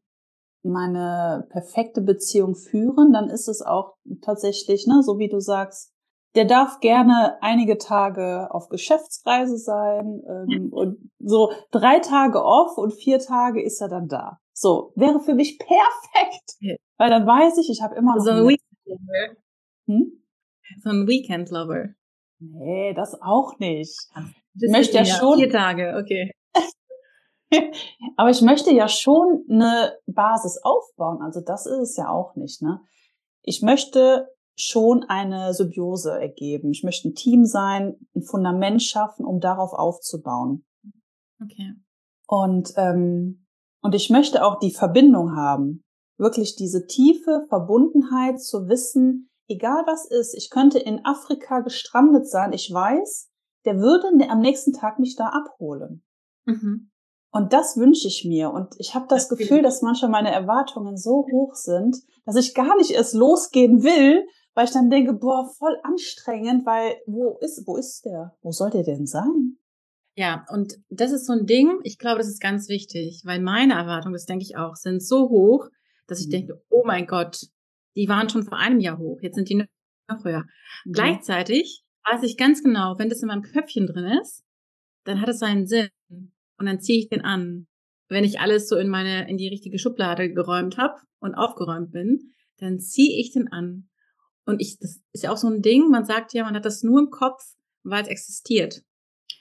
meine 0.67 1.47
perfekte 1.49 2.01
Beziehung 2.01 2.55
führen, 2.55 3.11
dann 3.13 3.29
ist 3.29 3.47
es 3.47 3.61
auch 3.61 3.95
tatsächlich, 4.21 4.87
ne, 4.87 5.01
so 5.03 5.17
wie 5.17 5.29
du 5.29 5.39
sagst, 5.39 5.93
der 6.35 6.45
darf 6.45 6.79
gerne 6.81 7.37
einige 7.41 7.77
Tage 7.77 8.47
auf 8.51 8.69
Geschäftsreise 8.69 9.57
sein 9.57 10.21
ähm, 10.27 10.69
und 10.71 11.09
so 11.19 11.51
drei 11.71 11.99
Tage 11.99 12.43
off 12.43 12.77
und 12.77 12.93
vier 12.93 13.19
Tage 13.19 13.63
ist 13.63 13.81
er 13.81 13.89
dann 13.89 14.07
da. 14.07 14.39
So, 14.53 14.93
wäre 14.95 15.19
für 15.19 15.33
mich 15.33 15.57
perfekt, 15.59 16.79
weil 16.97 17.09
dann 17.09 17.25
weiß 17.25 17.57
ich, 17.57 17.69
ich 17.69 17.81
habe 17.81 17.95
immer 17.95 18.15
noch... 18.15 18.23
So 18.23 18.31
ein 18.31 18.47
Weekend-Lover. 18.47 19.35
Hm? 19.87 20.23
So 20.83 20.89
ein 20.89 21.07
Weekend-Lover. 21.07 21.89
Nee, 22.39 22.93
das 22.93 23.19
auch 23.21 23.57
nicht. 23.57 23.97
Ich 24.59 24.71
möchte 24.71 24.97
ja 24.97 25.05
schon... 25.05 25.39
Vier 25.39 25.49
Tage, 25.49 25.95
okay. 25.99 26.31
Aber 28.17 28.29
ich 28.29 28.41
möchte 28.41 28.71
ja 28.71 28.87
schon 28.87 29.45
eine 29.49 29.97
Basis 30.05 30.59
aufbauen. 30.63 31.21
Also 31.21 31.41
das 31.41 31.65
ist 31.65 31.79
es 31.79 31.97
ja 31.97 32.09
auch 32.09 32.35
nicht. 32.35 32.61
Ne? 32.61 32.81
Ich 33.43 33.61
möchte 33.61 34.27
schon 34.55 35.03
eine 35.07 35.53
Symbiose 35.53 36.19
ergeben. 36.19 36.71
Ich 36.71 36.83
möchte 36.83 37.09
ein 37.09 37.15
Team 37.15 37.45
sein, 37.45 37.95
ein 38.15 38.23
Fundament 38.23 38.81
schaffen, 38.81 39.25
um 39.25 39.39
darauf 39.39 39.73
aufzubauen. 39.73 40.65
Okay. 41.41 41.73
Und 42.27 42.73
ähm, 42.75 43.47
und 43.81 43.95
ich 43.95 44.09
möchte 44.09 44.43
auch 44.43 44.59
die 44.59 44.71
Verbindung 44.71 45.35
haben, 45.35 45.83
wirklich 46.17 46.55
diese 46.55 46.87
tiefe 46.87 47.45
Verbundenheit 47.47 48.41
zu 48.41 48.67
wissen, 48.67 49.29
egal 49.47 49.83
was 49.85 50.09
ist, 50.09 50.33
ich 50.33 50.49
könnte 50.49 50.79
in 50.79 51.05
Afrika 51.05 51.61
gestrandet 51.61 52.27
sein, 52.27 52.53
ich 52.53 52.71
weiß, 52.71 53.29
der 53.65 53.79
würde 53.79 54.09
am 54.29 54.39
nächsten 54.39 54.73
Tag 54.73 54.99
mich 54.99 55.15
da 55.15 55.27
abholen. 55.27 56.03
Mhm. 56.45 56.91
Und 57.37 57.53
das 57.53 57.77
wünsche 57.77 58.07
ich 58.07 58.25
mir. 58.25 58.49
Und 58.49 58.73
ich 58.79 58.95
habe 58.95 59.05
das 59.09 59.29
Gefühl, 59.29 59.61
dass 59.61 59.83
manchmal 59.83 60.09
meine 60.09 60.31
Erwartungen 60.31 60.97
so 60.97 61.23
hoch 61.31 61.53
sind, 61.53 61.95
dass 62.25 62.35
ich 62.35 62.55
gar 62.55 62.75
nicht 62.77 62.89
erst 62.89 63.13
losgehen 63.13 63.83
will, 63.83 64.25
weil 64.55 64.65
ich 64.65 64.71
dann 64.71 64.89
denke, 64.89 65.13
boah, 65.13 65.47
voll 65.59 65.77
anstrengend, 65.83 66.65
weil 66.65 66.95
wo 67.05 67.37
ist, 67.39 67.61
wo 67.67 67.77
ist 67.77 68.05
der? 68.05 68.35
Wo 68.41 68.49
soll 68.51 68.71
der 68.71 68.81
denn 68.81 69.05
sein? 69.05 69.59
Ja, 70.15 70.47
und 70.49 70.79
das 70.89 71.11
ist 71.11 71.27
so 71.27 71.33
ein 71.33 71.45
Ding, 71.45 71.79
ich 71.83 71.99
glaube, 71.99 72.17
das 72.17 72.27
ist 72.27 72.41
ganz 72.41 72.69
wichtig, 72.69 73.21
weil 73.23 73.39
meine 73.39 73.75
Erwartungen, 73.75 74.13
das 74.13 74.25
denke 74.25 74.43
ich 74.43 74.57
auch, 74.57 74.73
sind 74.73 75.03
so 75.03 75.29
hoch, 75.29 75.67
dass 76.07 76.19
ich 76.19 76.27
mhm. 76.29 76.31
denke, 76.31 76.65
oh 76.71 76.81
mein 76.87 77.05
Gott, 77.05 77.39
die 77.95 78.09
waren 78.09 78.29
schon 78.29 78.45
vor 78.45 78.57
einem 78.57 78.79
Jahr 78.79 78.97
hoch, 78.97 79.19
jetzt 79.21 79.35
sind 79.35 79.47
die 79.47 79.63
noch 80.09 80.23
höher. 80.25 80.45
Mhm. 80.85 80.91
Gleichzeitig 80.91 81.83
weiß 82.03 82.23
ich 82.23 82.35
ganz 82.35 82.63
genau, 82.63 82.97
wenn 82.97 83.09
das 83.09 83.21
in 83.21 83.27
meinem 83.27 83.43
Köpfchen 83.43 83.85
drin 83.85 84.17
ist, 84.19 84.43
dann 85.03 85.21
hat 85.21 85.29
es 85.29 85.37
seinen 85.37 85.67
Sinn 85.67 85.89
und 86.57 86.65
dann 86.65 86.79
ziehe 86.79 86.99
ich 86.99 87.09
den 87.09 87.21
an. 87.21 87.67
Wenn 88.09 88.23
ich 88.23 88.39
alles 88.39 88.69
so 88.69 88.77
in 88.77 88.89
meine 88.89 89.29
in 89.29 89.37
die 89.37 89.49
richtige 89.49 89.79
Schublade 89.79 90.31
geräumt 90.31 90.77
habe 90.77 90.95
und 91.19 91.35
aufgeräumt 91.35 91.91
bin, 91.91 92.33
dann 92.57 92.79
ziehe 92.79 93.19
ich 93.19 93.31
den 93.31 93.51
an. 93.51 93.89
Und 94.45 94.61
ich, 94.61 94.79
das 94.79 95.01
ist 95.11 95.23
ja 95.23 95.31
auch 95.31 95.37
so 95.37 95.49
ein 95.49 95.61
Ding, 95.61 95.89
man 95.89 96.05
sagt 96.05 96.33
ja, 96.33 96.45
man 96.45 96.55
hat 96.55 96.65
das 96.65 96.83
nur 96.83 96.99
im 96.99 97.09
Kopf, 97.09 97.43
weil 97.83 98.03
es 98.03 98.07
existiert. 98.07 98.81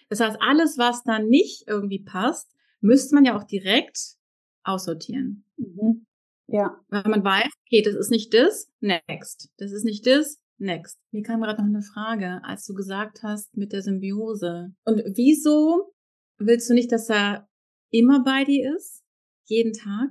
Das 0.09 0.21
heißt, 0.21 0.39
alles, 0.41 0.79
was 0.79 1.05
dann 1.05 1.29
nicht 1.29 1.65
irgendwie 1.67 2.03
passt, 2.03 2.53
müsste 2.81 3.15
man 3.15 3.25
ja 3.25 3.37
auch 3.37 3.45
direkt 3.45 4.17
aussortieren. 4.65 5.45
Mhm. 5.57 6.07
Ja. 6.49 6.81
Weil 6.89 7.05
man 7.09 7.25
weiß, 7.25 7.51
okay, 7.67 7.83
das 7.83 7.95
ist 7.95 8.11
nicht 8.11 8.35
das, 8.35 8.71
next. 8.81 9.51
Das 9.59 9.73
ist 9.73 9.85
nicht 9.85 10.07
das, 10.07 10.41
next. 10.59 10.99
Mir 11.11 11.23
kam 11.23 11.41
gerade 11.41 11.61
noch 11.61 11.69
eine 11.69 11.83
Frage, 11.83 12.41
als 12.45 12.65
du 12.67 12.75
gesagt 12.75 13.23
hast 13.23 13.57
mit 13.57 13.73
der 13.73 13.83
Symbiose. 13.83 14.73
Und 14.85 15.03
wieso 15.15 15.93
willst 16.39 16.69
du 16.71 16.75
nicht, 16.75 16.93
dass 16.93 17.09
er 17.09 17.49
immer 17.91 18.23
bei 18.23 18.45
dir 18.45 18.75
ist? 18.77 19.05
Jeden 19.45 19.73
Tag 19.73 20.11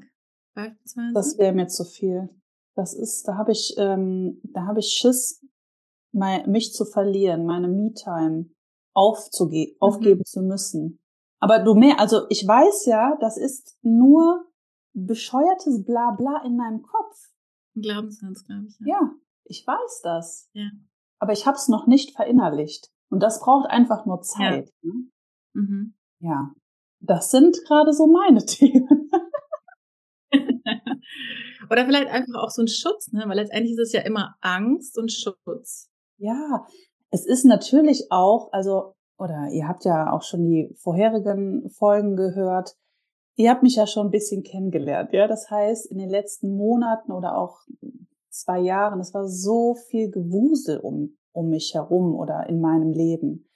beispielsweise? 0.53 1.13
Das 1.13 1.37
wäre 1.37 1.53
mir 1.53 1.67
zu 1.67 1.83
viel. 1.83 2.29
Das 2.75 2.93
ist, 2.93 3.27
da 3.27 3.37
habe 3.37 3.51
ich, 3.51 3.75
ähm, 3.77 4.41
da 4.43 4.65
habe 4.65 4.79
ich 4.79 4.87
Schiss, 4.87 5.45
mein, 6.11 6.49
mich 6.49 6.73
zu 6.73 6.85
verlieren, 6.85 7.45
meine 7.45 7.67
Me-Time 7.67 8.49
aufzuge 8.93 9.71
mhm. 9.71 9.75
aufgeben 9.79 10.25
zu 10.25 10.41
müssen. 10.41 10.99
Aber 11.39 11.59
du 11.59 11.75
mehr, 11.75 11.99
also 11.99 12.21
ich 12.29 12.47
weiß 12.47 12.85
ja, 12.85 13.17
das 13.19 13.37
ist 13.37 13.77
nur 13.81 14.45
bescheuertes 14.93 15.83
Blabla 15.83 16.43
in 16.45 16.55
meinem 16.55 16.81
Kopf. 16.81 17.33
Glaubenssatz, 17.75 18.45
glaube 18.45 18.67
ich. 18.67 18.79
Ja. 18.79 18.87
ja, 18.87 19.11
ich 19.43 19.67
weiß 19.67 20.01
das. 20.03 20.49
Ja. 20.53 20.69
Aber 21.19 21.33
ich 21.33 21.45
habe 21.45 21.57
es 21.57 21.67
noch 21.67 21.87
nicht 21.87 22.15
verinnerlicht. 22.15 22.91
Und 23.09 23.21
das 23.21 23.41
braucht 23.41 23.69
einfach 23.69 24.05
nur 24.05 24.21
Zeit. 24.21 24.73
Ja. 24.81 24.93
Ne? 24.93 25.11
Mhm. 25.53 25.95
Ja. 26.25 26.51
Das 26.99 27.31
sind 27.31 27.57
gerade 27.67 27.93
so 27.93 28.07
meine 28.07 28.45
Themen. 28.45 29.09
Oder 31.69 31.85
vielleicht 31.85 32.07
einfach 32.07 32.41
auch 32.41 32.49
so 32.49 32.61
ein 32.61 32.67
Schutz, 32.67 33.11
ne? 33.11 33.23
Weil 33.27 33.37
letztendlich 33.37 33.73
ist 33.73 33.79
es 33.87 33.93
ja 33.93 34.01
immer 34.01 34.35
Angst 34.41 34.97
und 34.97 35.11
Schutz. 35.11 35.89
Ja, 36.17 36.65
es 37.09 37.25
ist 37.25 37.45
natürlich 37.45 38.11
auch, 38.11 38.51
also, 38.51 38.93
oder 39.17 39.49
ihr 39.51 39.67
habt 39.67 39.85
ja 39.85 40.11
auch 40.11 40.21
schon 40.21 40.43
die 40.43 40.73
vorherigen 40.77 41.69
Folgen 41.69 42.15
gehört. 42.15 42.75
Ihr 43.37 43.49
habt 43.49 43.63
mich 43.63 43.75
ja 43.75 43.87
schon 43.87 44.07
ein 44.07 44.11
bisschen 44.11 44.43
kennengelernt, 44.43 45.11
ja. 45.11 45.27
Das 45.27 45.49
heißt, 45.49 45.91
in 45.91 45.97
den 45.97 46.09
letzten 46.09 46.55
Monaten 46.55 47.11
oder 47.11 47.37
auch 47.37 47.59
zwei 48.29 48.59
Jahren, 48.59 48.99
es 48.99 49.13
war 49.13 49.27
so 49.27 49.75
viel 49.75 50.11
Gewusel 50.11 50.79
um, 50.79 51.17
um 51.31 51.49
mich 51.49 51.73
herum 51.73 52.15
oder 52.15 52.47
in 52.47 52.61
meinem 52.61 52.91
Leben. 52.91 53.47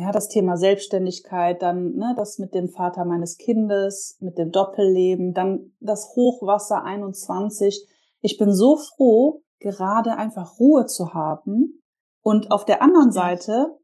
Ja, 0.00 0.12
das 0.12 0.28
Thema 0.28 0.56
Selbstständigkeit, 0.56 1.60
dann 1.60 1.96
ne, 1.96 2.14
das 2.16 2.38
mit 2.38 2.54
dem 2.54 2.68
Vater 2.68 3.04
meines 3.04 3.36
Kindes, 3.36 4.16
mit 4.20 4.38
dem 4.38 4.52
Doppelleben, 4.52 5.34
dann 5.34 5.72
das 5.80 6.14
Hochwasser 6.14 6.84
21. 6.84 7.84
Ich 8.20 8.38
bin 8.38 8.54
so 8.54 8.76
froh, 8.76 9.42
gerade 9.58 10.16
einfach 10.16 10.60
Ruhe 10.60 10.86
zu 10.86 11.14
haben 11.14 11.82
und 12.22 12.52
auf 12.52 12.64
der 12.64 12.80
anderen 12.80 13.10
Seite 13.10 13.76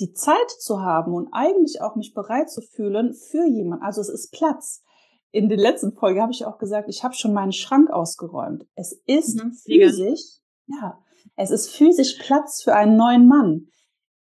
die 0.00 0.12
Zeit 0.12 0.50
zu 0.58 0.80
haben 0.80 1.14
und 1.14 1.28
eigentlich 1.30 1.80
auch 1.80 1.94
mich 1.94 2.12
bereit 2.12 2.50
zu 2.50 2.60
fühlen 2.60 3.14
für 3.14 3.46
jemanden. 3.46 3.84
Also 3.84 4.00
es 4.00 4.08
ist 4.08 4.32
Platz. 4.32 4.82
In 5.30 5.48
der 5.48 5.58
letzten 5.58 5.92
Folge 5.92 6.22
habe 6.22 6.32
ich 6.32 6.44
auch 6.44 6.58
gesagt, 6.58 6.88
ich 6.88 7.04
habe 7.04 7.14
schon 7.14 7.32
meinen 7.32 7.52
Schrank 7.52 7.88
ausgeräumt. 7.88 8.66
Es 8.74 9.00
ist 9.06 9.36
mhm, 9.36 9.52
physisch, 9.52 10.40
ja, 10.66 10.98
es 11.36 11.52
ist 11.52 11.70
physisch 11.70 12.18
Platz 12.20 12.62
für 12.64 12.74
einen 12.74 12.96
neuen 12.96 13.28
Mann. 13.28 13.68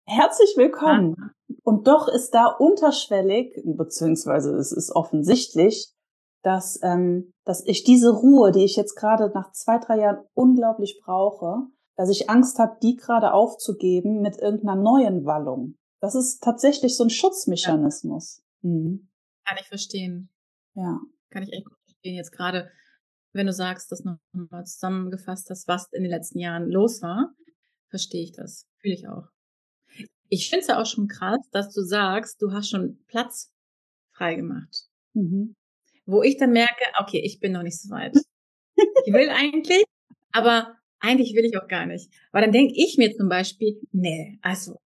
Herzlich 0.07 0.55
willkommen. 0.57 1.15
Ja. 1.19 1.55
Und 1.63 1.87
doch 1.87 2.09
ist 2.09 2.33
da 2.33 2.47
unterschwellig, 2.47 3.59
beziehungsweise 3.65 4.55
es 4.55 4.71
ist 4.71 4.91
offensichtlich, 4.95 5.95
dass, 6.43 6.79
ähm, 6.83 7.33
dass 7.45 7.67
ich 7.67 7.85
diese 7.85 8.11
Ruhe, 8.11 8.53
die 8.53 8.65
ich 8.65 8.77
jetzt 8.77 8.97
gerade 8.97 9.31
nach 9.35 9.51
zwei, 9.53 9.79
drei 9.79 9.99
Jahren 9.99 10.25
unglaublich 10.35 11.01
brauche, 11.03 11.67
dass 11.97 12.11
ich 12.11 12.29
Angst 12.29 12.59
habe, 12.59 12.77
die 12.83 12.97
gerade 12.97 13.33
aufzugeben 13.33 14.21
mit 14.21 14.37
irgendeiner 14.37 14.77
neuen 14.77 15.25
Wallung. 15.25 15.77
Das 16.01 16.15
ist 16.15 16.43
tatsächlich 16.43 16.97
so 16.97 17.05
ein 17.05 17.11
Schutzmechanismus. 17.11 18.43
Ja. 18.61 18.71
Mhm. 18.71 19.09
Kann 19.47 19.59
ich 19.59 19.69
verstehen. 19.69 20.31
Ja. 20.75 21.01
Kann 21.31 21.43
ich 21.45 21.53
echt 21.53 21.65
gut 21.65 21.79
verstehen. 21.85 22.17
Jetzt 22.17 22.33
gerade, 22.33 22.71
wenn 23.33 23.47
du 23.47 23.53
sagst, 23.53 23.91
dass 23.91 24.05
noch 24.05 24.19
mal 24.33 24.65
zusammengefasst 24.65 25.49
hast, 25.49 25.67
was 25.67 25.89
in 25.93 26.03
den 26.03 26.11
letzten 26.11 26.41
Jahren 26.41 26.69
los 26.69 27.01
war, 27.01 27.33
verstehe 27.89 28.23
ich 28.23 28.33
das. 28.33 28.67
Fühle 28.81 28.95
ich 28.95 29.09
auch. 29.09 29.34
Ich 30.35 30.51
finde 30.51 30.63
es 30.63 30.67
ja 30.67 30.81
auch 30.81 30.87
schon 30.87 31.07
krass, 31.07 31.39
dass 31.53 31.73
du 31.73 31.83
sagst, 31.83 32.43
du 32.43 32.51
hast 32.51 32.69
schon 32.69 32.99
Platz 33.07 33.53
freigemacht. 34.13 34.89
Mhm. 35.13 35.55
Wo 36.07 36.25
ich 36.25 36.39
dann 36.39 36.51
merke, 36.51 36.85
okay, 36.99 37.21
ich 37.25 37.39
bin 37.39 37.53
noch 37.53 37.63
nicht 37.63 37.81
so 37.81 37.89
weit. 37.91 38.17
ich 39.07 39.13
will 39.13 39.29
eigentlich, 39.31 39.85
aber 40.33 40.75
eigentlich 40.99 41.35
will 41.37 41.45
ich 41.45 41.57
auch 41.57 41.69
gar 41.69 41.87
nicht. 41.87 42.11
Weil 42.33 42.43
dann 42.43 42.51
denke 42.51 42.75
ich 42.77 42.99
mir 42.99 43.15
zum 43.15 43.29
Beispiel, 43.29 43.81
nee, 43.93 44.41
also, 44.43 44.81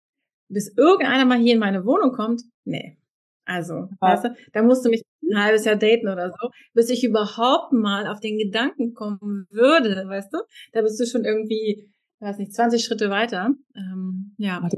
bis 0.49 0.77
irgendeiner 0.77 1.25
mal 1.25 1.39
hier 1.39 1.55
in 1.55 1.61
meine 1.61 1.85
Wohnung 1.85 2.13
kommt, 2.13 2.43
nee. 2.65 2.99
Also, 3.45 3.75
ja. 3.75 3.97
weißt 4.01 4.25
du, 4.25 4.37
da 4.53 4.63
musst 4.63 4.85
du 4.85 4.91
mich 4.91 5.03
ein 5.23 5.41
halbes 5.41 5.65
Jahr 5.65 5.77
daten 5.77 6.09
oder 6.09 6.31
so, 6.31 6.51
bis 6.75 6.91
ich 6.91 7.05
überhaupt 7.05 7.73
mal 7.73 8.09
auf 8.09 8.19
den 8.19 8.37
Gedanken 8.37 8.95
kommen 8.95 9.47
würde, 9.51 10.09
weißt 10.09 10.33
du? 10.33 10.39
Da 10.73 10.83
bist 10.83 10.99
du 10.99 11.07
schon 11.07 11.25
irgendwie, 11.25 11.89
weiß 12.19 12.39
nicht, 12.39 12.53
20 12.53 12.85
Schritte 12.85 13.11
weiter. 13.11 13.55
Ähm, 13.77 14.35
ja. 14.39 14.69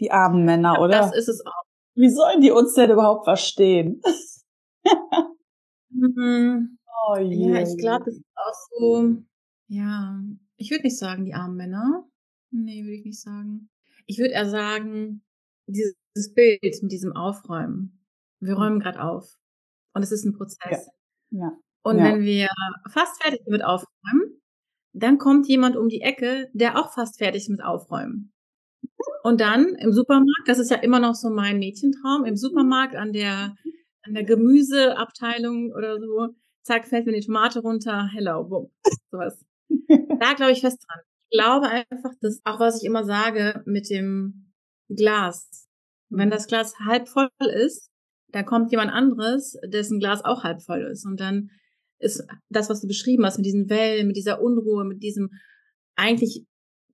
Die, 0.00 0.10
armen 0.10 0.44
Männer, 0.44 0.74
ja, 0.74 0.80
oder? 0.80 0.98
Das 0.98 1.16
ist 1.16 1.28
es 1.28 1.44
auch. 1.44 1.64
Wie 1.94 2.10
sollen 2.10 2.40
die 2.40 2.50
uns 2.50 2.74
denn 2.74 2.90
überhaupt 2.90 3.24
verstehen? 3.24 4.00
mhm. 5.90 6.78
oh 7.08 7.18
je. 7.18 7.50
Ja, 7.50 7.62
ich 7.62 7.76
glaube, 7.76 8.04
das 8.04 8.14
ist 8.14 8.24
auch 8.36 8.54
so, 8.70 9.16
ja, 9.68 10.20
ich 10.56 10.70
würde 10.70 10.84
nicht 10.84 10.98
sagen, 10.98 11.24
die 11.24 11.34
armen 11.34 11.56
Männer. 11.56 12.04
Nee, 12.50 12.84
würde 12.84 12.94
ich 12.94 13.04
nicht 13.04 13.20
sagen. 13.20 13.68
Ich 14.06 14.18
würde 14.18 14.34
eher 14.34 14.48
sagen, 14.48 15.22
dieses 15.66 16.34
Bild 16.34 16.82
mit 16.82 16.92
diesem 16.92 17.14
Aufräumen. 17.14 18.04
Wir 18.40 18.54
räumen 18.54 18.80
gerade 18.80 19.02
auf. 19.02 19.36
Und 19.94 20.02
es 20.02 20.12
ist 20.12 20.24
ein 20.24 20.32
Prozess. 20.32 20.88
Ja. 21.30 21.40
ja. 21.40 21.52
Und 21.82 21.98
ja. 21.98 22.04
wenn 22.04 22.22
wir 22.22 22.48
fast 22.90 23.22
fertig 23.22 23.40
mit 23.46 23.64
aufräumen, 23.64 24.40
dann 24.92 25.18
kommt 25.18 25.46
jemand 25.48 25.76
um 25.76 25.88
die 25.88 26.00
Ecke, 26.00 26.48
der 26.52 26.78
auch 26.78 26.92
fast 26.92 27.18
fertig 27.18 27.42
ist 27.42 27.48
mit 27.50 27.62
aufräumen. 27.62 28.32
Und 29.22 29.40
dann 29.40 29.74
im 29.76 29.92
Supermarkt, 29.92 30.46
das 30.46 30.58
ist 30.58 30.70
ja 30.70 30.78
immer 30.78 31.00
noch 31.00 31.14
so 31.14 31.30
mein 31.30 31.58
Mädchentraum, 31.58 32.24
im 32.24 32.36
Supermarkt 32.36 32.96
an 32.96 33.12
der 33.12 33.54
an 34.08 34.14
der 34.14 34.24
Gemüseabteilung 34.24 35.72
oder 35.76 35.98
so, 36.00 36.34
zack, 36.62 36.86
fällt 36.86 37.06
mir 37.06 37.12
die 37.12 37.24
Tomate 37.24 37.60
runter, 37.60 38.08
hello, 38.12 38.44
boom, 38.44 38.70
sowas. 39.10 39.44
da 40.20 40.32
glaube 40.34 40.52
ich 40.52 40.60
fest 40.60 40.82
dran. 40.86 41.00
Ich 41.30 41.38
glaube 41.38 41.68
einfach, 41.68 42.12
dass 42.20 42.40
auch 42.44 42.58
was 42.58 42.80
ich 42.80 42.86
immer 42.86 43.04
sage 43.04 43.62
mit 43.66 43.90
dem 43.90 44.52
Glas. 44.88 45.68
Wenn 46.08 46.30
das 46.30 46.46
Glas 46.46 46.74
halb 46.86 47.08
voll 47.08 47.28
ist, 47.38 47.90
dann 48.28 48.46
kommt 48.46 48.70
jemand 48.70 48.92
anderes, 48.92 49.58
dessen 49.66 49.98
Glas 49.98 50.24
auch 50.24 50.42
halb 50.42 50.62
voll 50.62 50.82
ist. 50.90 51.04
Und 51.04 51.20
dann 51.20 51.50
ist 51.98 52.26
das, 52.48 52.70
was 52.70 52.80
du 52.80 52.86
beschrieben 52.86 53.26
hast, 53.26 53.36
mit 53.36 53.46
diesen 53.46 53.68
Wellen, 53.68 54.06
mit 54.06 54.16
dieser 54.16 54.40
Unruhe, 54.40 54.84
mit 54.84 55.02
diesem 55.02 55.30
eigentlich, 55.96 56.46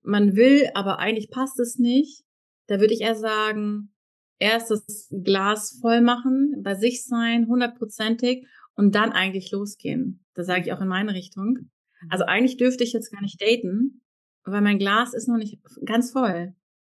man 0.05 0.35
will, 0.35 0.69
aber 0.73 0.99
eigentlich 0.99 1.29
passt 1.29 1.59
es 1.59 1.77
nicht. 1.77 2.23
Da 2.67 2.79
würde 2.79 2.93
ich 2.93 3.01
eher 3.01 3.15
sagen, 3.15 3.93
erst 4.39 4.71
das 4.71 5.09
Glas 5.11 5.77
voll 5.81 6.01
machen, 6.01 6.61
bei 6.63 6.75
sich 6.75 7.05
sein, 7.05 7.47
hundertprozentig 7.47 8.47
und 8.75 8.95
dann 8.95 9.11
eigentlich 9.11 9.51
losgehen. 9.51 10.25
Das 10.33 10.47
sage 10.47 10.61
ich 10.65 10.73
auch 10.73 10.81
in 10.81 10.87
meine 10.87 11.13
Richtung. 11.13 11.69
Also 12.09 12.25
eigentlich 12.25 12.57
dürfte 12.57 12.83
ich 12.83 12.93
jetzt 12.93 13.11
gar 13.11 13.21
nicht 13.21 13.41
daten, 13.41 14.01
weil 14.43 14.61
mein 14.61 14.79
Glas 14.79 15.13
ist 15.13 15.27
noch 15.27 15.37
nicht 15.37 15.59
ganz 15.85 16.11
voll. 16.11 16.53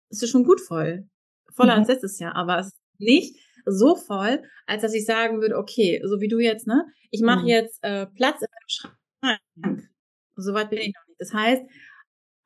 Es 0.10 0.22
ist 0.22 0.30
schon 0.30 0.44
gut 0.44 0.62
voll. 0.62 1.08
Voller 1.54 1.74
mhm. 1.74 1.80
als 1.80 1.88
letztes 1.88 2.20
Jahr, 2.20 2.36
aber 2.36 2.60
es 2.60 2.68
ist 2.68 2.80
nicht 3.00 3.39
so 3.66 3.96
voll, 3.96 4.42
als 4.66 4.82
dass 4.82 4.94
ich 4.94 5.06
sagen 5.06 5.42
würde, 5.42 5.58
okay, 5.58 6.01
so 6.06 6.20
wie 6.20 6.28
du 6.28 6.39
jetzt, 6.39 6.68
ne? 6.68 6.86
Ich 7.12 7.22
mache 7.22 7.42
mhm. 7.42 7.48
jetzt 7.48 7.84
äh, 7.84 8.06
Platz 8.08 8.42
in 8.42 8.48
meinem 8.51 9.39
Schrank. 9.48 9.89
Soweit 10.36 10.70
bin 10.70 10.80
ich 10.80 10.94
noch 10.94 11.08
nicht. 11.08 11.20
Das 11.20 11.34
heißt, 11.34 11.63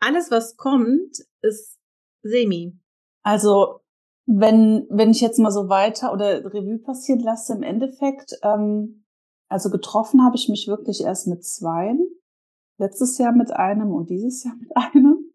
alles, 0.06 0.32
was 0.32 0.58
kommt, 0.58 1.18
ist 1.42 1.80
semi. 2.22 2.78
Also 3.24 3.80
wenn, 4.26 4.86
wenn 4.90 5.12
ich 5.12 5.22
jetzt 5.22 5.40
mal 5.40 5.52
so 5.52 5.70
weiter 5.70 6.14
oder 6.14 6.46
Revue 6.46 6.80
passieren 6.80 7.22
lasse, 7.22 7.54
im 7.54 7.64
Endeffekt, 7.64 8.38
ähm, 8.44 9.06
also 9.50 9.70
getroffen 9.70 10.24
habe 10.24 10.36
ich 10.36 10.50
mich 10.50 10.68
wirklich 10.68 11.02
erst 11.02 11.28
mit 11.28 11.44
zweien. 11.44 12.00
Letztes 12.78 13.18
Jahr 13.18 13.34
mit 13.34 13.52
einem 13.52 13.92
und 13.92 14.10
dieses 14.10 14.44
Jahr 14.44 14.56
mit 14.60 14.76
einem. 14.76 15.32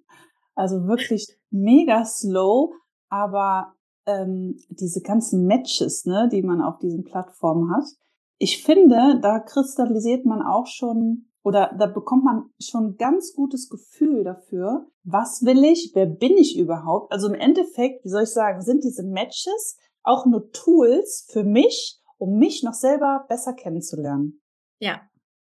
Also 0.55 0.87
wirklich 0.89 1.39
mega 1.51 2.05
slow, 2.05 2.73
aber 3.09 3.75
ähm, 4.07 4.59
diese 4.71 5.03
ganzen 5.03 5.47
Matches, 5.47 6.05
ne, 6.05 6.29
die 6.33 6.43
man 6.43 6.61
auf 6.61 6.79
diesen 6.79 7.05
Plattformen 7.05 7.71
hat, 7.75 7.85
ich 8.39 8.63
finde, 8.63 9.19
da 9.21 9.41
kristallisiert 9.41 10.25
man 10.25 10.43
auch 10.43 10.67
schon 10.67 11.27
oder 11.49 11.75
da 11.79 11.87
bekommt 11.87 12.25
man 12.25 12.51
schon 12.61 12.99
ganz 12.99 13.33
gutes 13.35 13.71
Gefühl 13.71 14.23
dafür, 14.23 14.87
was 15.03 15.43
will 15.47 15.65
ich, 15.65 15.93
wer 15.95 16.05
bin 16.05 16.37
ich 16.37 16.59
überhaupt. 16.59 17.11
Also 17.11 17.29
im 17.29 17.35
Endeffekt, 17.35 18.05
wie 18.05 18.11
soll 18.11 18.25
ich 18.25 18.33
sagen, 18.33 18.61
sind 18.61 18.85
diese 18.85 19.03
Matches 19.03 19.79
auch 20.03 20.27
nur 20.27 20.51
Tools 20.53 21.27
für 21.33 21.45
mich, 21.45 22.03
um 22.19 22.39
mich 22.39 22.63
noch 22.63 22.75
selber 22.75 23.25
besser 23.31 23.55
kennenzulernen. 23.55 24.43
Ja, 24.79 25.01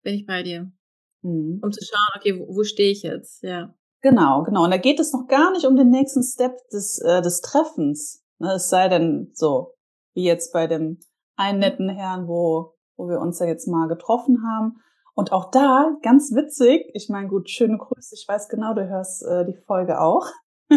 bin 0.03 0.15
ich 0.15 0.25
bei 0.25 0.43
dir. 0.43 0.73
Mhm. 1.21 1.61
Um 1.63 1.71
zu 1.71 1.85
schauen, 1.85 2.17
okay, 2.17 2.41
wo, 2.41 2.57
wo 2.57 2.65
stehe 2.65 2.93
ich 2.93 3.03
jetzt, 3.03 3.43
ja. 3.43 3.75
Genau, 4.01 4.43
genau. 4.45 4.65
Und 4.65 4.71
da 4.71 4.79
geht 4.79 5.01
es 5.01 5.13
noch 5.13 5.27
gar 5.27 5.53
nicht 5.53 5.67
um 5.67 5.77
den 5.77 5.91
nächsten 5.91 6.23
Step 6.23 6.57
des, 6.73 6.99
äh, 7.01 7.21
des 7.21 7.43
Treffens. 7.43 8.25
Ne, 8.39 8.55
es 8.55 8.71
sei 8.71 8.89
denn 8.89 9.33
so, 9.35 9.75
wie 10.15 10.25
jetzt 10.25 10.55
bei 10.55 10.67
dem 10.67 10.99
einen 11.37 11.59
netten 11.59 11.91
Herrn, 11.91 12.27
wo, 12.27 12.79
wo 12.97 13.09
wir 13.09 13.21
uns 13.21 13.39
ja 13.41 13.47
jetzt 13.47 13.69
mal 13.69 13.89
getroffen 13.89 14.43
haben. 14.43 14.81
Und 15.15 15.33
auch 15.33 15.51
da, 15.51 15.97
ganz 16.03 16.33
witzig, 16.35 16.91
ich 16.95 17.09
meine, 17.09 17.29
gut, 17.29 17.51
schöne 17.51 17.79
Grüße, 17.79 18.15
ich 18.15 18.27
weiß 18.27 18.49
genau, 18.49 18.75
du 18.75 18.89
hörst 18.89 19.25
äh, 19.25 19.45
die 19.45 19.57
Folge 19.67 20.01
auch. 20.01 20.27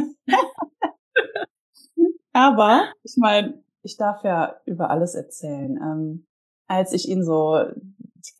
Aber 2.34 2.92
ich 3.04 3.16
meine, 3.18 3.64
ich 3.84 3.98
darf 3.98 4.24
ja 4.24 4.56
über 4.66 4.90
alles 4.90 5.16
erzählen. 5.16 5.78
Ähm, 5.78 6.26
als 6.68 6.94
ich 6.94 7.08
ihn 7.08 7.24
so 7.24 7.60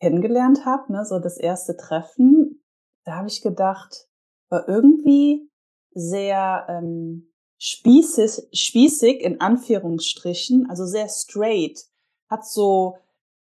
kennengelernt 0.00 0.64
habe, 0.64 0.92
ne, 0.92 1.04
so 1.04 1.18
das 1.18 1.36
erste 1.36 1.76
Treffen, 1.76 2.62
da 3.04 3.16
habe 3.16 3.28
ich 3.28 3.42
gedacht, 3.42 4.08
war 4.48 4.68
irgendwie 4.68 5.50
sehr 5.92 6.66
ähm, 6.68 7.32
spießig, 7.58 8.48
spießig 8.52 9.20
in 9.20 9.40
Anführungsstrichen, 9.40 10.68
also 10.68 10.84
sehr 10.86 11.08
straight, 11.08 11.84
hat 12.28 12.46
so, 12.46 12.96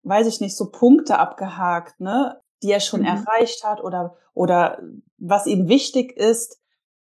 weiß 0.05 0.27
ich 0.27 0.39
nicht, 0.39 0.55
so 0.55 0.69
Punkte 0.71 1.19
abgehakt, 1.19 1.99
ne? 1.99 2.39
die 2.63 2.71
er 2.71 2.79
schon 2.79 3.01
mhm. 3.01 3.07
erreicht 3.07 3.63
hat 3.63 3.83
oder, 3.83 4.15
oder 4.33 4.81
was 5.17 5.45
ihm 5.45 5.67
wichtig 5.67 6.15
ist, 6.15 6.59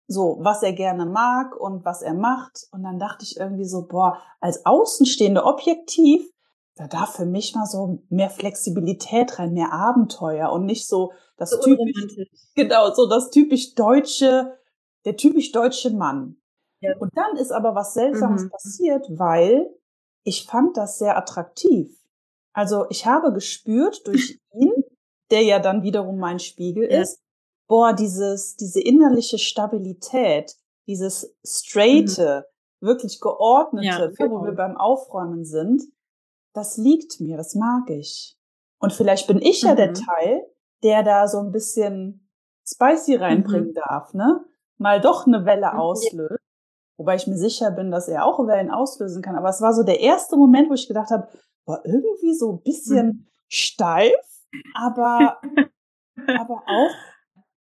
so, 0.07 0.39
was 0.41 0.63
er 0.63 0.73
gerne 0.73 1.07
mag 1.07 1.57
und 1.59 1.85
was 1.85 2.03
er 2.03 2.15
macht. 2.15 2.67
Und 2.73 2.83
dann 2.83 2.99
dachte 2.99 3.25
ich 3.25 3.39
irgendwie 3.39 3.65
so, 3.65 3.87
boah, 3.87 4.19
als 4.41 4.67
Außenstehende 4.67 5.45
objektiv, 5.45 6.29
da 6.75 6.89
darf 6.89 7.15
für 7.15 7.27
mich 7.27 7.55
mal 7.55 7.67
so 7.67 8.03
mehr 8.09 8.31
Flexibilität 8.31 9.39
rein, 9.39 9.53
mehr 9.53 9.73
Abenteuer 9.73 10.51
und 10.51 10.65
nicht 10.65 10.89
so 10.89 11.13
das 11.37 11.51
so 11.51 11.61
typisch, 11.61 12.29
genau, 12.55 12.93
so 12.93 13.09
das 13.09 13.31
typisch 13.31 13.75
deutsche, 13.75 14.59
der 15.05 15.17
typisch 15.17 15.53
deutsche 15.53 15.91
Mann. 15.91 16.37
Ja. 16.81 16.97
Und 16.99 17.17
dann 17.17 17.37
ist 17.37 17.53
aber 17.53 17.75
was 17.75 17.95
Seltsames 17.95 18.45
mhm. 18.45 18.51
passiert, 18.51 19.07
weil 19.11 19.69
ich 20.25 20.47
fand 20.47 20.77
das 20.77 20.99
sehr 20.99 21.17
attraktiv. 21.17 22.00
Also 22.53 22.87
ich 22.91 23.07
habe 23.07 23.33
gespürt 23.33 24.07
durch 24.07 24.41
ihn, 24.53 24.73
der 25.31 25.43
ja 25.43 25.59
dann 25.59 25.83
wiederum 25.83 26.19
mein 26.19 26.39
Spiegel 26.39 26.91
ja. 26.91 27.01
ist, 27.01 27.21
boah, 27.69 27.93
dieses, 27.93 28.57
diese 28.57 28.81
innerliche 28.81 29.39
Stabilität, 29.39 30.57
dieses 30.87 31.37
straighte, 31.45 32.47
mhm. 32.81 32.87
wirklich 32.87 33.21
geordnete, 33.21 33.87
ja, 33.87 34.07
genau. 34.09 34.41
wo 34.41 34.45
wir 34.45 34.53
beim 34.53 34.77
Aufräumen 34.77 35.45
sind, 35.45 35.83
das 36.53 36.77
liegt 36.77 37.21
mir, 37.21 37.37
das 37.37 37.55
mag 37.55 37.89
ich. 37.91 38.37
Und 38.81 38.93
vielleicht 38.93 39.29
bin 39.29 39.41
ich 39.41 39.63
ja 39.63 39.75
der 39.75 39.91
mhm. 39.91 39.95
Teil, 39.95 40.47
der 40.83 41.03
da 41.03 41.29
so 41.29 41.39
ein 41.39 41.53
bisschen 41.53 42.29
spicy 42.67 43.17
reinbringen 43.17 43.71
mhm. 43.71 43.75
darf, 43.75 44.15
ne? 44.15 44.45
Mal 44.79 45.01
doch 45.01 45.27
eine 45.27 45.45
Welle 45.45 45.79
auslöst. 45.79 46.41
Wobei 46.97 47.17
ich 47.17 47.27
mir 47.27 47.37
sicher 47.37 47.71
bin, 47.71 47.91
dass 47.91 48.09
er 48.09 48.25
auch 48.25 48.47
Wellen 48.47 48.71
auslösen 48.71 49.23
kann. 49.23 49.37
Aber 49.37 49.49
es 49.49 49.61
war 49.61 49.75
so 49.75 49.83
der 49.83 50.01
erste 50.01 50.37
Moment, 50.37 50.71
wo 50.71 50.75
ich 50.75 50.89
gedacht 50.89 51.11
habe, 51.11 51.29
war 51.67 51.85
irgendwie 51.85 52.35
so 52.35 52.53
ein 52.53 52.63
bisschen 52.63 53.07
mhm. 53.07 53.27
steif 53.49 54.31
aber, 54.75 55.41
aber 56.27 56.63
auch 56.67 56.95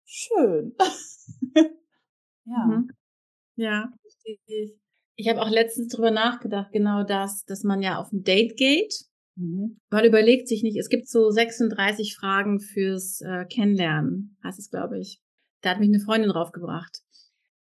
schön. 0.06 0.76
ja. 2.46 2.66
Mhm. 2.66 2.90
Ja, 3.56 3.92
ich. 4.24 4.76
Ich 5.16 5.28
habe 5.28 5.42
auch 5.42 5.50
letztens 5.50 5.90
drüber 5.90 6.12
nachgedacht, 6.12 6.72
genau 6.72 7.04
das, 7.04 7.44
dass 7.44 7.66
man 7.66 7.82
ja 7.82 8.00
auf 8.00 8.10
ein 8.14 8.24
Date 8.24 8.56
geht. 8.56 8.94
Mhm. 9.36 9.78
Man 9.90 10.06
überlegt 10.06 10.48
sich 10.48 10.64
nicht, 10.64 10.78
es 10.78 10.88
gibt 10.88 11.10
so 11.10 11.30
36 11.30 12.16
Fragen 12.16 12.62
fürs 12.62 13.20
äh, 13.20 13.44
Kennenlernen, 13.44 14.38
heißt 14.46 14.60
es, 14.60 14.70
glaube 14.70 14.98
ich. 14.98 15.20
Da 15.62 15.72
hat 15.72 15.80
mich 15.80 15.90
eine 15.90 16.00
Freundin 16.00 16.30
draufgebracht. 16.30 17.02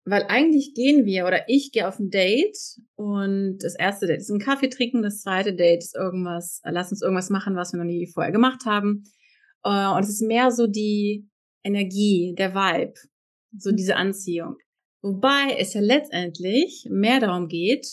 Weil 0.04 0.24
eigentlich 0.28 0.74
gehen 0.74 1.04
wir 1.04 1.26
oder 1.26 1.48
ich 1.48 1.70
gehe 1.72 1.86
auf 1.86 2.00
ein 2.00 2.10
Date 2.10 2.56
und 2.96 3.58
das 3.58 3.76
erste 3.76 4.06
Date 4.06 4.20
ist 4.20 4.30
ein 4.30 4.40
Kaffee 4.40 4.68
trinken, 4.68 5.02
das 5.02 5.22
zweite 5.22 5.54
Date 5.54 5.78
ist 5.78 5.94
irgendwas, 5.94 6.60
äh, 6.64 6.72
lass 6.72 6.90
uns 6.90 7.02
irgendwas 7.02 7.30
machen, 7.30 7.54
was 7.54 7.72
wir 7.72 7.78
noch 7.78 7.84
nie 7.84 8.08
vorher 8.08 8.32
gemacht 8.32 8.64
haben. 8.66 9.04
Äh, 9.64 9.88
und 9.94 10.00
es 10.00 10.08
ist 10.08 10.22
mehr 10.22 10.50
so 10.50 10.66
die 10.66 11.28
Energie, 11.62 12.34
der 12.36 12.54
Vibe, 12.54 12.94
so 13.56 13.70
mhm. 13.70 13.76
diese 13.76 13.96
Anziehung. 13.96 14.56
Wobei 15.02 15.56
es 15.58 15.74
ja 15.74 15.80
letztendlich 15.80 16.86
mehr 16.90 17.20
darum 17.20 17.48
geht, 17.48 17.86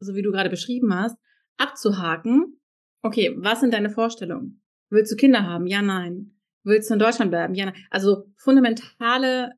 so 0.00 0.14
wie 0.14 0.22
du 0.22 0.32
gerade 0.32 0.50
beschrieben 0.50 0.94
hast, 0.94 1.16
abzuhaken. 1.56 2.60
Okay, 3.02 3.34
was 3.36 3.60
sind 3.60 3.74
deine 3.74 3.90
Vorstellungen? 3.90 4.62
Willst 4.90 5.12
du 5.12 5.16
Kinder 5.16 5.44
haben? 5.44 5.66
Ja, 5.66 5.82
nein. 5.82 6.36
Willst 6.64 6.90
du 6.90 6.94
in 6.94 7.00
Deutschland 7.00 7.30
bleiben? 7.30 7.54
Ja, 7.54 7.66
nein. 7.66 7.74
Also 7.90 8.24
fundamentale 8.36 9.52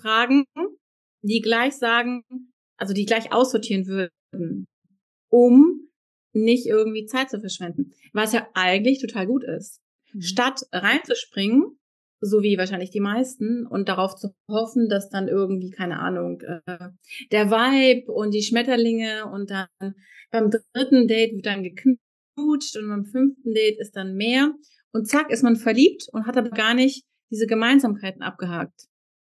Fragen, 0.00 0.44
die 1.22 1.40
gleich 1.40 1.74
sagen, 1.74 2.22
also 2.76 2.94
die 2.94 3.06
gleich 3.06 3.32
aussortieren 3.32 3.86
würden, 3.86 4.66
um 5.30 5.88
nicht 6.32 6.66
irgendwie 6.66 7.06
Zeit 7.06 7.30
zu 7.30 7.40
verschwenden. 7.40 7.92
Was 8.12 8.32
ja 8.32 8.46
eigentlich 8.54 9.00
total 9.00 9.26
gut 9.26 9.44
ist. 9.44 9.80
Mhm. 10.12 10.22
Statt 10.22 10.62
reinzuspringen, 10.72 11.78
so 12.20 12.42
wie 12.42 12.58
wahrscheinlich 12.58 12.90
die 12.90 13.00
meisten, 13.00 13.66
und 13.66 13.88
darauf 13.88 14.14
zu 14.16 14.34
hoffen, 14.48 14.88
dass 14.88 15.08
dann 15.08 15.28
irgendwie, 15.28 15.70
keine 15.70 15.98
Ahnung, 16.00 16.40
äh, 16.42 16.90
der 17.32 17.50
Vibe 17.50 18.12
und 18.12 18.32
die 18.32 18.42
Schmetterlinge 18.42 19.26
und 19.26 19.50
dann 19.50 19.94
beim 20.30 20.50
dritten 20.50 21.08
Date 21.08 21.34
wird 21.34 21.46
dann 21.46 21.62
geknutscht 21.62 22.76
und 22.76 22.88
beim 22.88 23.04
fünften 23.04 23.54
Date 23.54 23.78
ist 23.80 23.96
dann 23.96 24.14
mehr. 24.14 24.52
Und 24.92 25.08
zack, 25.08 25.30
ist 25.30 25.42
man 25.42 25.56
verliebt 25.56 26.06
und 26.12 26.26
hat 26.26 26.36
aber 26.36 26.50
gar 26.50 26.74
nicht 26.74 27.04
diese 27.30 27.46
Gemeinsamkeiten 27.46 28.22
abgehakt. 28.22 28.86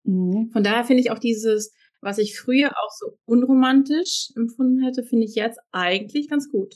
Mhm. 0.07 0.49
Von 0.51 0.63
daher 0.63 0.85
finde 0.85 1.01
ich 1.01 1.11
auch 1.11 1.19
dieses, 1.19 1.73
was 2.01 2.17
ich 2.17 2.39
früher 2.39 2.71
auch 2.71 2.91
so 2.91 3.17
unromantisch 3.25 4.31
empfunden 4.35 4.83
hätte, 4.83 5.03
finde 5.03 5.25
ich 5.25 5.35
jetzt 5.35 5.59
eigentlich 5.71 6.29
ganz 6.29 6.49
gut. 6.49 6.75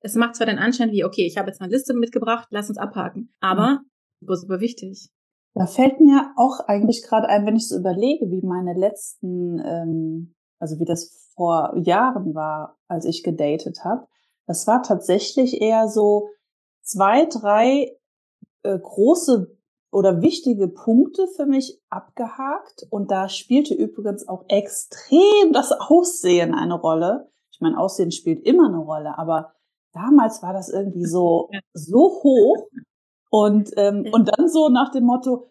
Es 0.00 0.14
macht 0.14 0.36
zwar 0.36 0.46
den 0.46 0.58
Anschein 0.58 0.90
wie, 0.90 1.04
okay, 1.04 1.26
ich 1.26 1.36
habe 1.36 1.48
jetzt 1.48 1.60
eine 1.60 1.70
Liste 1.70 1.94
mitgebracht, 1.94 2.48
lass 2.50 2.68
uns 2.68 2.78
abhaken. 2.78 3.32
Aber 3.40 3.80
super, 4.20 4.36
super 4.36 4.60
wichtig. 4.60 5.10
Da 5.54 5.66
fällt 5.66 6.00
mir 6.00 6.32
auch 6.36 6.60
eigentlich 6.60 7.02
gerade 7.02 7.28
ein, 7.28 7.44
wenn 7.44 7.56
ich 7.56 7.68
so 7.68 7.76
überlege, 7.76 8.30
wie 8.30 8.40
meine 8.46 8.72
letzten, 8.72 9.58
ähm, 9.58 10.34
also 10.58 10.78
wie 10.78 10.84
das 10.84 11.30
vor 11.34 11.76
Jahren 11.76 12.34
war, 12.34 12.78
als 12.88 13.04
ich 13.04 13.22
gedatet 13.22 13.84
habe. 13.84 14.06
Das 14.46 14.66
war 14.66 14.82
tatsächlich 14.82 15.60
eher 15.60 15.88
so, 15.88 16.28
zwei, 16.82 17.26
drei 17.26 17.96
äh, 18.62 18.78
große 18.78 19.56
oder 19.90 20.22
wichtige 20.22 20.68
Punkte 20.68 21.26
für 21.26 21.46
mich 21.46 21.80
abgehakt. 21.88 22.86
Und 22.90 23.10
da 23.10 23.28
spielte 23.28 23.74
übrigens 23.74 24.28
auch 24.28 24.44
extrem 24.48 25.52
das 25.52 25.72
Aussehen 25.72 26.54
eine 26.54 26.74
Rolle. 26.74 27.30
Ich 27.52 27.60
meine, 27.60 27.78
Aussehen 27.78 28.12
spielt 28.12 28.44
immer 28.46 28.68
eine 28.68 28.78
Rolle, 28.78 29.18
aber 29.18 29.54
damals 29.92 30.42
war 30.42 30.52
das 30.52 30.68
irgendwie 30.68 31.04
so, 31.04 31.50
so 31.72 32.22
hoch. 32.22 32.68
Und, 33.30 33.70
ähm, 33.76 34.06
und 34.12 34.28
dann 34.28 34.48
so 34.48 34.68
nach 34.68 34.90
dem 34.90 35.04
Motto, 35.04 35.50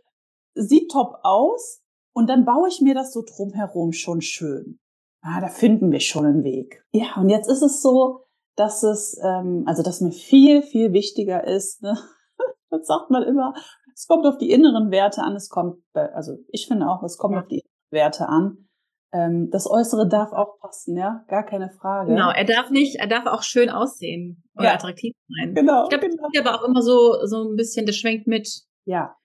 sieht 0.56 0.92
top 0.92 1.20
aus. 1.24 1.82
Und 2.14 2.28
dann 2.28 2.46
baue 2.46 2.68
ich 2.68 2.82
mir 2.82 2.94
das 2.94 3.14
so 3.14 3.24
drumherum 3.24 3.94
schon 3.94 4.22
schön. 4.22 4.80
Ah, 5.22 5.42
da 5.42 5.48
finden 5.48 5.92
wir 5.92 6.00
schon 6.00 6.26
einen 6.26 6.44
Weg. 6.44 6.84
Ja, 6.92 7.16
und 7.18 7.30
jetzt 7.30 7.50
ist 7.50 7.62
es 7.62 7.82
so, 7.82 8.26
dass 8.56 8.84
es, 8.84 9.18
ähm, 9.24 9.64
also 9.68 9.84
dass 9.84 10.02
mir 10.02 10.12
viel, 10.12 10.62
viel 10.62 10.94
wichtiger 10.94 11.46
ist, 11.46 11.82
ne? 11.82 11.98
das 12.70 12.88
sagt 12.88 13.10
man 13.10 13.24
immer, 13.24 13.54
es 13.94 14.08
kommt 14.08 14.26
auf 14.26 14.38
die 14.38 14.52
inneren 14.52 14.92
Werte 14.92 15.22
an, 15.22 15.36
es 15.36 15.50
kommt, 15.50 15.82
also 15.94 16.38
ich 16.50 16.68
finde 16.68 16.88
auch, 16.88 17.04
es 17.04 17.18
kommt 17.18 17.36
ja. 17.36 17.42
auf 17.42 17.48
die 17.48 17.64
Werte 17.92 18.28
an. 18.28 18.70
Ähm, 19.12 19.50
das 19.50 19.70
Äußere 19.70 20.08
darf 20.08 20.32
auch 20.34 20.60
passen, 20.60 20.96
ja, 20.96 21.26
gar 21.28 21.44
keine 21.44 21.72
Frage. 21.72 22.12
Genau, 22.12 22.30
er 22.30 22.46
darf 22.46 22.70
nicht, 22.70 22.98
er 23.00 23.08
darf 23.08 23.26
auch 23.26 23.42
schön 23.42 23.70
aussehen 23.70 24.44
oder 24.56 24.66
ja. 24.66 24.74
attraktiv 24.76 25.16
sein. 25.28 25.56
Genau. 25.56 25.84
Ich 25.84 25.90
glaube, 25.90 26.10
genau. 26.10 26.22
das 26.22 26.32
ist 26.34 26.48
aber 26.48 26.60
auch 26.60 26.68
immer 26.68 26.82
so, 26.82 27.26
so 27.26 27.50
ein 27.50 27.56
bisschen, 27.56 27.88
das 27.88 27.96
schwenkt 27.96 28.28
mit. 28.28 28.48
Ja. 28.86 29.16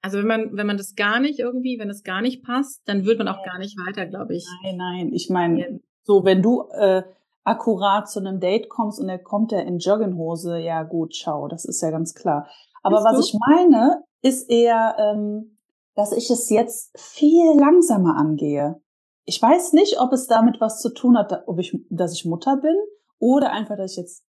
Also 0.00 0.18
wenn 0.18 0.26
man, 0.26 0.56
wenn 0.56 0.66
man 0.66 0.78
das 0.78 0.94
gar 0.94 1.20
nicht 1.20 1.40
irgendwie, 1.40 1.78
wenn 1.78 1.90
es 1.90 2.04
gar 2.04 2.22
nicht 2.22 2.42
passt, 2.42 2.82
dann 2.86 3.04
wird 3.04 3.18
man 3.18 3.28
auch 3.28 3.44
gar 3.44 3.58
nicht 3.58 3.76
weiter, 3.86 4.06
glaube 4.06 4.34
ich. 4.34 4.46
Nein, 4.62 4.76
nein. 4.76 5.12
Ich 5.12 5.28
meine, 5.28 5.80
so 6.04 6.24
wenn 6.24 6.40
du 6.40 6.68
äh, 6.70 7.02
akkurat 7.44 8.08
zu 8.08 8.20
einem 8.20 8.40
Date 8.40 8.68
kommst 8.68 9.00
und 9.00 9.08
er 9.08 9.18
kommt 9.18 9.52
ja 9.52 9.60
in 9.60 9.78
Jogginghose, 9.78 10.58
ja 10.58 10.82
gut, 10.84 11.14
ciao, 11.14 11.48
das 11.48 11.64
ist 11.64 11.82
ja 11.82 11.90
ganz 11.90 12.14
klar. 12.14 12.48
Aber 12.96 13.04
was 13.04 13.26
ich 13.26 13.38
meine, 13.46 14.04
ist 14.22 14.48
eher, 14.50 14.96
ähm, 14.98 15.58
dass 15.94 16.12
ich 16.12 16.30
es 16.30 16.48
jetzt 16.50 16.90
viel 16.98 17.58
langsamer 17.58 18.16
angehe. 18.16 18.80
Ich 19.24 19.40
weiß 19.40 19.72
nicht, 19.72 20.00
ob 20.00 20.12
es 20.12 20.26
damit 20.26 20.60
was 20.60 20.80
zu 20.80 20.90
tun 20.90 21.18
hat, 21.18 21.44
ob 21.46 21.58
ich, 21.58 21.76
dass 21.90 22.14
ich 22.14 22.24
Mutter 22.24 22.56
bin 22.56 22.76
oder 23.18 23.52
einfach, 23.52 23.76
dass 23.76 23.92
ich 23.92 23.98
jetzt 23.98 24.24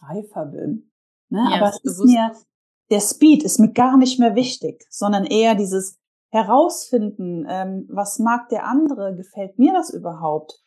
reifer 0.00 0.46
bin. 0.46 0.90
Ne? 1.28 1.46
Ja, 1.50 1.56
Aber 1.56 1.70
es 1.70 1.80
ist 1.82 2.04
mir, 2.04 2.32
der 2.90 3.00
Speed 3.00 3.42
ist 3.42 3.58
mir 3.58 3.72
gar 3.72 3.96
nicht 3.96 4.18
mehr 4.18 4.34
wichtig, 4.34 4.84
sondern 4.90 5.24
eher 5.24 5.54
dieses 5.54 5.98
herausfinden, 6.30 7.46
ähm, 7.48 7.86
was 7.90 8.18
mag 8.18 8.48
der 8.48 8.66
andere, 8.66 9.14
gefällt 9.14 9.58
mir 9.58 9.72
das 9.72 9.90
überhaupt? 9.90 10.61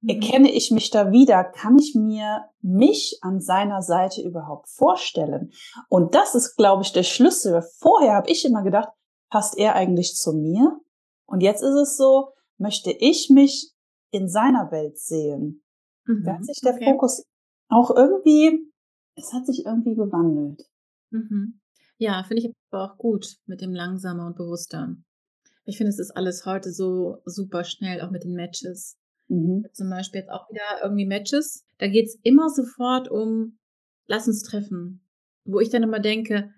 Mhm. 0.00 0.08
Erkenne 0.08 0.50
ich 0.50 0.70
mich 0.70 0.90
da 0.90 1.10
wieder? 1.10 1.44
Kann 1.44 1.78
ich 1.78 1.94
mir 1.94 2.44
mich 2.60 3.18
an 3.22 3.40
seiner 3.40 3.82
Seite 3.82 4.22
überhaupt 4.22 4.68
vorstellen? 4.68 5.52
Und 5.88 6.14
das 6.14 6.34
ist, 6.34 6.56
glaube 6.56 6.82
ich, 6.82 6.92
der 6.92 7.02
Schlüssel. 7.02 7.62
Vorher 7.78 8.14
habe 8.14 8.30
ich 8.30 8.44
immer 8.44 8.62
gedacht, 8.62 8.88
passt 9.30 9.58
er 9.58 9.74
eigentlich 9.74 10.14
zu 10.14 10.32
mir? 10.32 10.80
Und 11.26 11.42
jetzt 11.42 11.62
ist 11.62 11.74
es 11.74 11.96
so, 11.96 12.32
möchte 12.58 12.90
ich 12.90 13.30
mich 13.30 13.72
in 14.10 14.28
seiner 14.28 14.70
Welt 14.70 14.98
sehen? 14.98 15.62
Mhm. 16.06 16.22
Da 16.24 16.34
hat 16.34 16.44
sich 16.44 16.60
der 16.62 16.74
okay. 16.74 16.84
Fokus 16.84 17.24
auch 17.68 17.94
irgendwie, 17.94 18.72
es 19.14 19.32
hat 19.32 19.46
sich 19.46 19.66
irgendwie 19.66 19.94
gewandelt. 19.94 20.62
Mhm. 21.10 21.60
Ja, 21.98 22.22
finde 22.26 22.42
ich 22.42 22.54
aber 22.70 22.92
auch 22.92 22.98
gut 22.98 23.36
mit 23.46 23.60
dem 23.60 23.74
langsamer 23.74 24.26
und 24.26 24.36
bewusster. 24.36 24.96
Ich 25.64 25.76
finde, 25.76 25.90
es 25.90 25.98
ist 25.98 26.16
alles 26.16 26.46
heute 26.46 26.72
so 26.72 27.18
super 27.24 27.64
schnell, 27.64 28.00
auch 28.00 28.10
mit 28.10 28.24
den 28.24 28.32
Matches. 28.32 28.97
Mhm. 29.28 29.66
Zum 29.72 29.90
Beispiel 29.90 30.20
jetzt 30.20 30.30
auch 30.30 30.48
wieder 30.50 30.82
irgendwie 30.82 31.06
Matches. 31.06 31.64
Da 31.78 31.88
geht's 31.88 32.18
immer 32.22 32.48
sofort 32.48 33.10
um, 33.10 33.58
lass 34.06 34.26
uns 34.26 34.42
treffen. 34.42 35.04
Wo 35.44 35.60
ich 35.60 35.70
dann 35.70 35.82
immer 35.82 36.00
denke, 36.00 36.52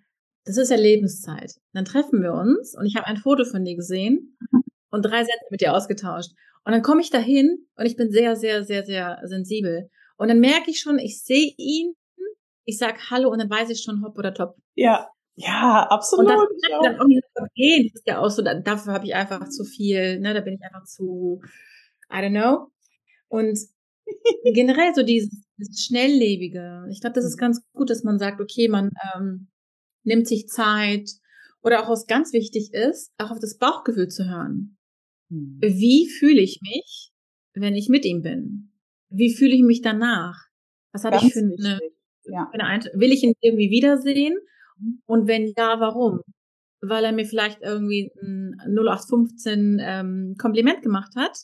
das 0.44 0.56
ist 0.56 0.70
ja 0.70 0.76
Lebenszeit. 0.76 1.52
Dann 1.72 1.85
treffen 1.85 2.22
wir 2.22 2.33
uns 2.33 2.76
und 2.76 2.87
ich 2.87 2.96
habe 2.96 3.06
ein 3.06 3.16
Foto 3.16 3.44
von 3.44 3.64
dir 3.64 3.76
gesehen 3.76 4.37
und 4.90 5.02
drei 5.02 5.22
Sätze 5.22 5.46
mit 5.50 5.61
dir 5.61 5.74
ausgetauscht. 5.74 6.33
Und 6.64 6.72
dann 6.72 6.83
komme 6.83 7.00
ich 7.00 7.11
dahin 7.11 7.66
und 7.76 7.87
ich 7.87 7.96
bin 7.96 8.11
sehr, 8.11 8.37
sehr, 8.37 8.64
sehr, 8.64 8.85
sehr 8.85 9.20
sensibel. 9.24 9.90
Und 10.16 10.28
dann 10.28 10.40
merke 10.40 10.70
ich 10.70 10.80
schon, 10.80 10.98
ich 10.98 11.22
sehe 11.22 11.54
ihn, 11.56 11.94
ich 12.64 12.78
sag 12.78 13.11
Hallo 13.11 13.30
und 13.30 13.38
dann 13.38 13.50
weiß 13.50 13.70
ich 13.70 13.83
schon 13.83 14.02
hopp 14.02 14.18
oder 14.18 14.35
top. 14.35 14.56
Ja, 14.74 15.09
ja, 15.37 15.87
absolut. 15.88 16.26
Und 16.26 16.37
das 16.37 16.83
dann 16.83 17.00
auch 17.00 17.06
nicht 17.06 17.24
vergehen. 17.35 17.88
Das 17.88 18.00
ist 18.00 18.06
ja 18.06 18.18
auch 18.18 18.28
so, 18.28 18.42
dafür 18.42 18.92
habe 18.92 19.06
ich 19.06 19.14
einfach 19.14 19.48
zu 19.48 19.64
viel, 19.64 20.20
ne, 20.20 20.35
da 20.35 20.40
bin 20.40 20.54
ich 20.54 20.62
einfach 20.62 20.85
zu, 20.85 21.40
I 22.12 22.16
don't 22.16 22.31
know. 22.31 22.70
Und 23.29 23.59
generell 24.55 24.94
so 24.94 25.03
dieses, 25.03 25.31
Schnelllebige. 25.77 26.87
Ich 26.90 27.01
glaube, 27.01 27.14
das 27.14 27.25
ist 27.25 27.37
mhm. 27.37 27.40
ganz 27.40 27.61
gut, 27.73 27.90
dass 27.90 28.03
man 28.03 28.18
sagt, 28.18 28.40
okay, 28.40 28.68
man 28.68 28.90
ähm, 29.14 29.49
nimmt 30.05 30.27
sich 30.27 30.49
Zeit 30.49 31.11
oder 31.62 31.83
auch 31.83 31.90
was 31.90 32.07
ganz 32.07 32.33
wichtig 32.33 32.73
ist, 32.73 33.12
auch 33.18 33.31
auf 33.31 33.40
das 33.40 33.59
Bauchgefühl 33.59 34.09
zu 34.09 34.29
hören. 34.29 34.79
Mhm. 35.29 35.59
Wie 35.61 36.09
fühle 36.09 36.40
ich 36.40 36.61
mich, 36.62 37.12
wenn 37.55 37.75
ich 37.75 37.88
mit 37.88 38.05
ihm 38.05 38.23
bin? 38.23 38.73
Wie 39.11 39.35
fühle 39.35 39.55
ich 39.55 39.62
mich 39.62 39.83
danach? 39.83 40.46
Was 40.92 41.05
habe 41.05 41.16
ich 41.16 41.33
für 41.33 41.40
eine, 41.40 41.79
ja. 42.25 42.49
für 42.51 42.55
eine 42.55 42.64
Eint 42.64 42.90
Will 42.94 43.12
ich 43.12 43.23
ihn 43.23 43.35
irgendwie 43.40 43.70
wiedersehen? 43.70 44.38
Mhm. 44.79 45.03
Und 45.07 45.27
wenn 45.27 45.53
ja, 45.57 45.79
warum? 45.79 46.20
Weil 46.81 47.05
er 47.05 47.12
mir 47.12 47.27
vielleicht 47.27 47.61
irgendwie 47.61 48.11
ein 48.23 48.57
0815 48.64 49.79
ähm, 49.81 50.35
Kompliment 50.38 50.83
gemacht 50.83 51.12
hat 51.14 51.37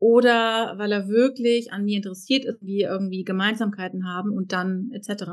oder 0.00 0.74
weil 0.78 0.90
er 0.90 1.08
wirklich 1.08 1.72
an 1.72 1.84
mir 1.84 1.98
interessiert 1.98 2.44
ist, 2.44 2.62
wir 2.62 2.88
irgendwie 2.88 3.22
Gemeinsamkeiten 3.22 4.08
haben 4.08 4.32
und 4.32 4.52
dann 4.52 4.90
etc. 4.92 5.24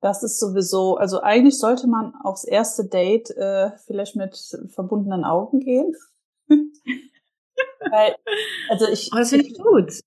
Das 0.00 0.22
ist 0.22 0.38
sowieso, 0.38 0.96
also 0.96 1.22
eigentlich 1.22 1.58
sollte 1.58 1.88
man 1.88 2.12
aufs 2.22 2.44
erste 2.44 2.86
Date 2.86 3.30
äh, 3.30 3.70
vielleicht 3.86 4.14
mit 4.14 4.36
verbundenen 4.68 5.24
Augen 5.24 5.60
gehen. 5.60 5.94
Weil, 7.90 8.16
also 8.68 8.86
ich. 8.88 9.10
Oh, 9.12 9.16
das 9.16 9.30
finde 9.30 9.46
ich 9.46 9.54
gut. 9.54 10.00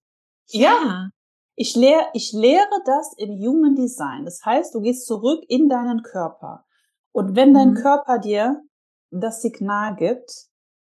Ja. 0.50 0.62
ja. 0.62 1.10
Ich 1.56 1.76
lehre, 1.76 2.06
ich 2.14 2.34
lehre 2.34 2.82
das 2.86 3.16
im 3.18 3.32
Human 3.32 3.74
Design. 3.74 4.26
Das 4.26 4.46
heißt, 4.46 4.76
du 4.76 4.82
gehst 4.82 5.08
zurück 5.08 5.44
in 5.48 5.70
deinen 5.70 6.04
Körper. 6.04 6.66
Und 7.12 7.36
wenn 7.36 7.56
dein 7.56 7.72
mhm. 7.72 7.76
Körper 7.78 8.20
dir 8.20 8.62
das 9.10 9.42
Signal 9.42 9.96
gibt, 9.96 10.32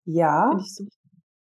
ja 0.05 0.59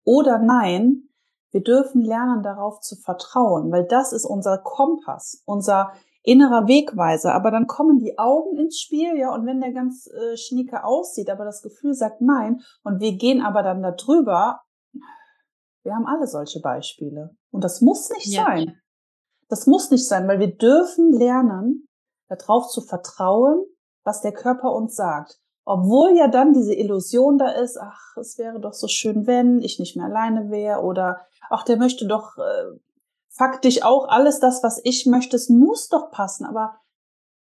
oder 0.03 0.37
nein, 0.39 1.09
wir 1.55 1.63
dürfen 1.63 2.01
lernen, 2.01 2.43
darauf 2.43 2.81
zu 2.81 2.97
vertrauen, 2.97 3.71
weil 3.71 3.85
das 3.85 4.11
ist 4.11 4.25
unser 4.25 4.57
Kompass, 4.57 5.41
unser 5.45 5.93
innerer 6.21 6.67
Wegweiser. 6.67 7.33
Aber 7.33 7.49
dann 7.49 7.65
kommen 7.65 7.97
die 7.97 8.19
Augen 8.19 8.57
ins 8.57 8.81
Spiel, 8.81 9.17
ja, 9.17 9.33
und 9.33 9.45
wenn 9.45 9.61
der 9.61 9.71
ganz 9.71 10.05
äh, 10.07 10.35
schnieke 10.35 10.83
aussieht, 10.83 11.29
aber 11.29 11.45
das 11.45 11.61
Gefühl 11.61 11.93
sagt 11.93 12.19
nein, 12.19 12.61
und 12.83 12.99
wir 12.99 13.15
gehen 13.15 13.41
aber 13.41 13.63
dann 13.63 13.81
da 13.81 13.91
drüber, 13.91 14.63
wir 15.83 15.95
haben 15.95 16.05
alle 16.05 16.27
solche 16.27 16.59
Beispiele. 16.59 17.37
Und 17.51 17.63
das 17.63 17.79
muss 17.79 18.09
nicht 18.09 18.27
ja. 18.27 18.43
sein. 18.43 18.77
Das 19.47 19.65
muss 19.65 19.91
nicht 19.91 20.09
sein, 20.09 20.27
weil 20.27 20.39
wir 20.39 20.53
dürfen 20.57 21.13
lernen, 21.13 21.87
darauf 22.27 22.67
zu 22.67 22.81
vertrauen, 22.81 23.63
was 24.03 24.19
der 24.19 24.33
Körper 24.33 24.73
uns 24.73 24.97
sagt. 24.97 25.39
Obwohl 25.65 26.15
ja 26.15 26.27
dann 26.27 26.53
diese 26.53 26.75
Illusion 26.75 27.39
da 27.39 27.49
ist, 27.49 27.77
ach, 27.77 28.15
es 28.17 28.37
wäre 28.37 28.59
doch 28.59 28.73
so 28.73 28.87
schön, 28.87 29.25
wenn 29.25 29.61
ich 29.61 29.79
nicht 29.79 29.97
mehr 29.97 30.05
alleine 30.05 30.51
wäre 30.51 30.81
oder 30.81 31.25
ach, 31.49 31.63
der 31.63 31.77
möchte 31.77 32.07
doch 32.07 32.37
äh, 32.37 32.77
faktisch 33.29 33.81
auch 33.81 34.07
alles 34.07 34.39
das, 34.39 34.61
was 34.61 34.79
ich 34.83 35.07
möchte, 35.07 35.35
es 35.35 35.49
muss 35.49 35.89
doch 35.89 36.11
passen. 36.11 36.45
Aber 36.45 36.79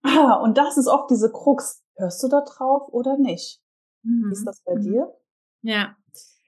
ah, 0.04 0.34
und 0.34 0.58
das 0.58 0.78
ist 0.78 0.88
oft 0.88 1.10
diese 1.10 1.32
Krux. 1.32 1.82
Hörst 1.96 2.22
du 2.22 2.28
da 2.28 2.42
drauf 2.42 2.90
oder 2.92 3.18
nicht? 3.18 3.62
Mhm. 4.04 4.26
Wie 4.28 4.34
ist 4.34 4.46
das 4.46 4.62
bei 4.66 4.76
mhm. 4.76 4.82
dir? 4.82 5.14
Ja, 5.62 5.96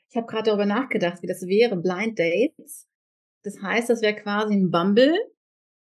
ich 0.10 0.18
habe 0.18 0.28
gerade 0.28 0.44
darüber 0.44 0.66
nachgedacht, 0.66 1.22
wie 1.22 1.28
das 1.28 1.42
wäre, 1.44 1.78
Blind 1.78 2.20
Dates. 2.20 2.90
Das 3.44 3.62
heißt, 3.62 3.90
das 3.90 4.02
wäre 4.02 4.16
quasi 4.16 4.54
ein 4.56 4.72
Bumble 4.72 5.18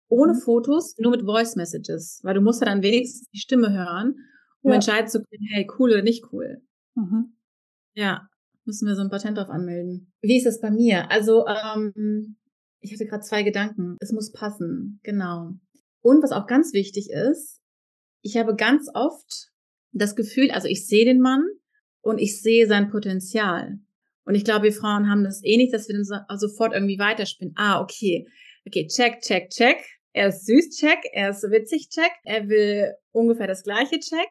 ohne 0.08 0.34
mhm. 0.34 0.38
Fotos, 0.38 0.96
nur 0.98 1.10
mit 1.10 1.22
Voice 1.22 1.56
Messages, 1.56 2.20
weil 2.22 2.34
du 2.34 2.40
musst 2.40 2.60
ja 2.60 2.66
dann 2.66 2.82
wenigstens 2.82 3.28
die 3.30 3.38
Stimme 3.38 3.72
hören 3.72 4.16
um 4.62 4.70
ja. 4.70 4.76
entscheiden 4.76 5.08
zu 5.08 5.22
können, 5.22 5.46
hey, 5.52 5.66
cool 5.78 5.90
oder 5.90 6.02
nicht 6.02 6.32
cool. 6.32 6.62
Mhm. 6.94 7.36
Ja, 7.94 8.28
müssen 8.64 8.86
wir 8.86 8.94
so 8.94 9.02
ein 9.02 9.10
Patent 9.10 9.38
drauf 9.38 9.48
anmelden. 9.48 10.12
Wie 10.20 10.36
ist 10.36 10.46
das 10.46 10.60
bei 10.60 10.70
mir? 10.70 11.10
Also, 11.10 11.46
ähm, 11.46 12.36
ich 12.80 12.92
hatte 12.92 13.06
gerade 13.06 13.22
zwei 13.22 13.42
Gedanken. 13.42 13.96
Es 14.00 14.12
muss 14.12 14.32
passen, 14.32 15.00
genau. 15.02 15.52
Und 16.02 16.22
was 16.22 16.32
auch 16.32 16.46
ganz 16.46 16.72
wichtig 16.72 17.10
ist, 17.10 17.60
ich 18.22 18.36
habe 18.36 18.54
ganz 18.54 18.88
oft 18.94 19.50
das 19.92 20.16
Gefühl, 20.16 20.50
also 20.50 20.68
ich 20.68 20.86
sehe 20.86 21.04
den 21.04 21.20
Mann 21.20 21.42
und 22.00 22.18
ich 22.18 22.40
sehe 22.40 22.66
sein 22.66 22.90
Potenzial. 22.90 23.78
Und 24.24 24.34
ich 24.34 24.44
glaube, 24.44 24.64
wir 24.64 24.72
Frauen 24.72 25.10
haben 25.10 25.24
das 25.24 25.40
ähnlich, 25.42 25.72
dass 25.72 25.88
wir 25.88 25.96
dann 25.96 26.04
so, 26.04 26.16
sofort 26.36 26.72
irgendwie 26.72 26.98
weiterspinnen. 26.98 27.54
Ah, 27.56 27.80
okay. 27.80 28.26
Okay, 28.66 28.86
check, 28.86 29.20
check, 29.20 29.50
check. 29.50 29.78
Er 30.12 30.28
ist 30.28 30.46
süß, 30.46 30.76
check. 30.76 30.98
Er 31.12 31.30
ist 31.30 31.42
witzig, 31.42 31.88
check. 31.88 32.12
Er 32.24 32.48
will 32.48 32.94
ungefähr 33.12 33.46
das 33.46 33.64
gleiche, 33.64 33.98
check 33.98 34.28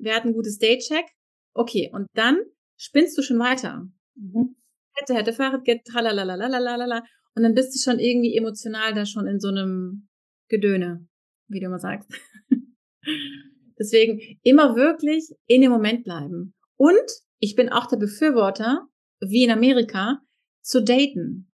wer 0.00 0.16
hat 0.16 0.24
ein 0.24 0.32
gutes 0.32 0.58
Daycheck. 0.58 1.06
Okay, 1.54 1.90
und 1.92 2.06
dann 2.14 2.38
spinnst 2.76 3.16
du 3.18 3.22
schon 3.22 3.38
weiter. 3.38 3.86
Mhm. 4.14 4.56
Hätte, 4.94 5.14
hätte, 5.14 5.32
Fahrrad 5.32 5.64
geht, 5.64 5.84
tralalalalalalala. 5.84 7.04
Und 7.34 7.42
dann 7.42 7.54
bist 7.54 7.74
du 7.74 7.78
schon 7.78 8.00
irgendwie 8.00 8.36
emotional 8.36 8.92
da 8.94 9.06
schon 9.06 9.26
in 9.26 9.40
so 9.40 9.48
einem 9.48 10.08
Gedöne, 10.48 11.06
wie 11.48 11.60
du 11.60 11.66
immer 11.66 11.78
sagst. 11.78 12.10
Deswegen 13.78 14.20
immer 14.42 14.76
wirklich 14.76 15.30
in 15.46 15.62
dem 15.62 15.70
Moment 15.70 16.04
bleiben. 16.04 16.54
Und 16.76 17.10
ich 17.38 17.56
bin 17.56 17.70
auch 17.70 17.86
der 17.86 17.96
Befürworter, 17.96 18.86
wie 19.20 19.44
in 19.44 19.50
Amerika, 19.50 20.20
zu 20.62 20.82
daten. 20.82 21.50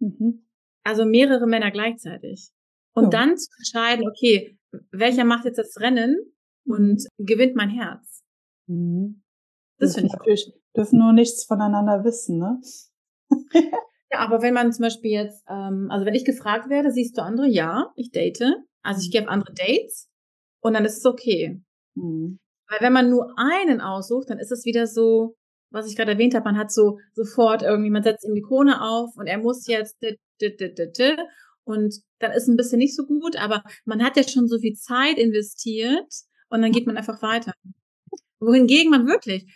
Mhm. 0.00 0.46
Also 0.82 1.04
mehrere 1.04 1.46
Männer 1.46 1.70
gleichzeitig. 1.70 2.50
Und 2.94 3.06
oh. 3.06 3.10
dann 3.10 3.36
zu 3.36 3.48
entscheiden, 3.58 4.08
okay, 4.08 4.58
welcher 4.90 5.24
macht 5.24 5.44
jetzt 5.44 5.58
das 5.58 5.78
Rennen 5.78 6.16
und 6.68 7.04
mhm. 7.16 7.24
gewinnt 7.24 7.56
mein 7.56 7.70
Herz. 7.70 8.22
Mhm. 8.66 9.22
Das 9.78 9.94
finde 9.94 10.08
ich 10.08 10.12
natürlich, 10.12 10.52
dürfen 10.76 10.98
nur 10.98 11.12
nichts 11.12 11.44
voneinander 11.44 12.04
wissen, 12.04 12.38
ne? 12.38 12.60
ja, 14.10 14.18
aber 14.18 14.42
wenn 14.42 14.54
man 14.54 14.72
zum 14.72 14.84
Beispiel 14.84 15.12
jetzt, 15.12 15.44
ähm, 15.48 15.88
also 15.90 16.04
wenn 16.04 16.14
ich 16.14 16.24
gefragt 16.24 16.68
werde, 16.68 16.90
siehst 16.90 17.16
du 17.16 17.22
andere? 17.22 17.46
Ja, 17.46 17.92
ich 17.96 18.10
date. 18.10 18.42
Also 18.82 19.02
ich 19.02 19.10
gehe 19.10 19.22
auf 19.22 19.28
andere 19.28 19.54
Dates 19.54 20.08
und 20.60 20.74
dann 20.74 20.84
ist 20.84 20.98
es 20.98 21.06
okay. 21.06 21.62
Mhm. 21.94 22.38
Weil 22.68 22.80
wenn 22.80 22.92
man 22.92 23.10
nur 23.10 23.34
einen 23.38 23.80
aussucht, 23.80 24.30
dann 24.30 24.38
ist 24.38 24.52
es 24.52 24.64
wieder 24.64 24.86
so, 24.86 25.36
was 25.70 25.88
ich 25.88 25.96
gerade 25.96 26.12
erwähnt 26.12 26.34
habe, 26.34 26.44
man 26.44 26.58
hat 26.58 26.72
so 26.72 26.98
sofort 27.12 27.62
irgendwie, 27.62 27.90
man 27.90 28.02
setzt 28.02 28.26
ihm 28.26 28.34
die 28.34 28.42
Krone 28.42 28.82
auf 28.82 29.10
und 29.16 29.26
er 29.26 29.38
muss 29.38 29.66
jetzt 29.66 29.98
und 31.64 31.94
dann 32.20 32.32
ist 32.32 32.48
ein 32.48 32.56
bisschen 32.56 32.78
nicht 32.78 32.96
so 32.96 33.04
gut, 33.04 33.36
aber 33.36 33.62
man 33.84 34.02
hat 34.02 34.16
ja 34.16 34.22
schon 34.26 34.48
so 34.48 34.58
viel 34.58 34.74
Zeit 34.74 35.18
investiert 35.18 36.10
und 36.50 36.62
dann 36.62 36.72
geht 36.72 36.86
man 36.86 36.96
einfach 36.96 37.22
weiter. 37.22 37.52
Wohingegen 38.40 38.90
man 38.90 39.06
wirklich 39.06 39.46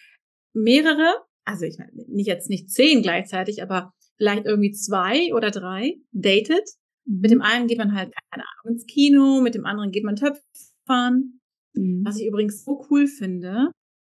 mehrere, 0.52 1.14
also 1.44 1.64
ich 1.64 1.78
meine, 1.78 1.92
nicht 2.08 2.26
jetzt 2.26 2.50
nicht 2.50 2.70
zehn 2.70 3.02
gleichzeitig, 3.02 3.62
aber 3.62 3.92
vielleicht 4.16 4.44
irgendwie 4.44 4.72
zwei 4.72 5.34
oder 5.34 5.50
drei 5.50 5.96
datet. 6.12 6.68
Mit 7.04 7.30
dem 7.30 7.42
einen 7.42 7.66
geht 7.66 7.78
man 7.78 7.94
halt, 7.94 8.12
keine 8.30 8.44
Ahnung, 8.44 8.74
ins 8.74 8.86
Kino, 8.86 9.40
mit 9.40 9.54
dem 9.54 9.64
anderen 9.64 9.90
geht 9.90 10.04
man 10.04 10.16
Töpfern. 10.16 11.40
Mhm. 11.74 12.02
Was 12.04 12.18
ich 12.18 12.26
übrigens 12.26 12.64
so 12.64 12.84
cool 12.90 13.06
finde, 13.06 13.70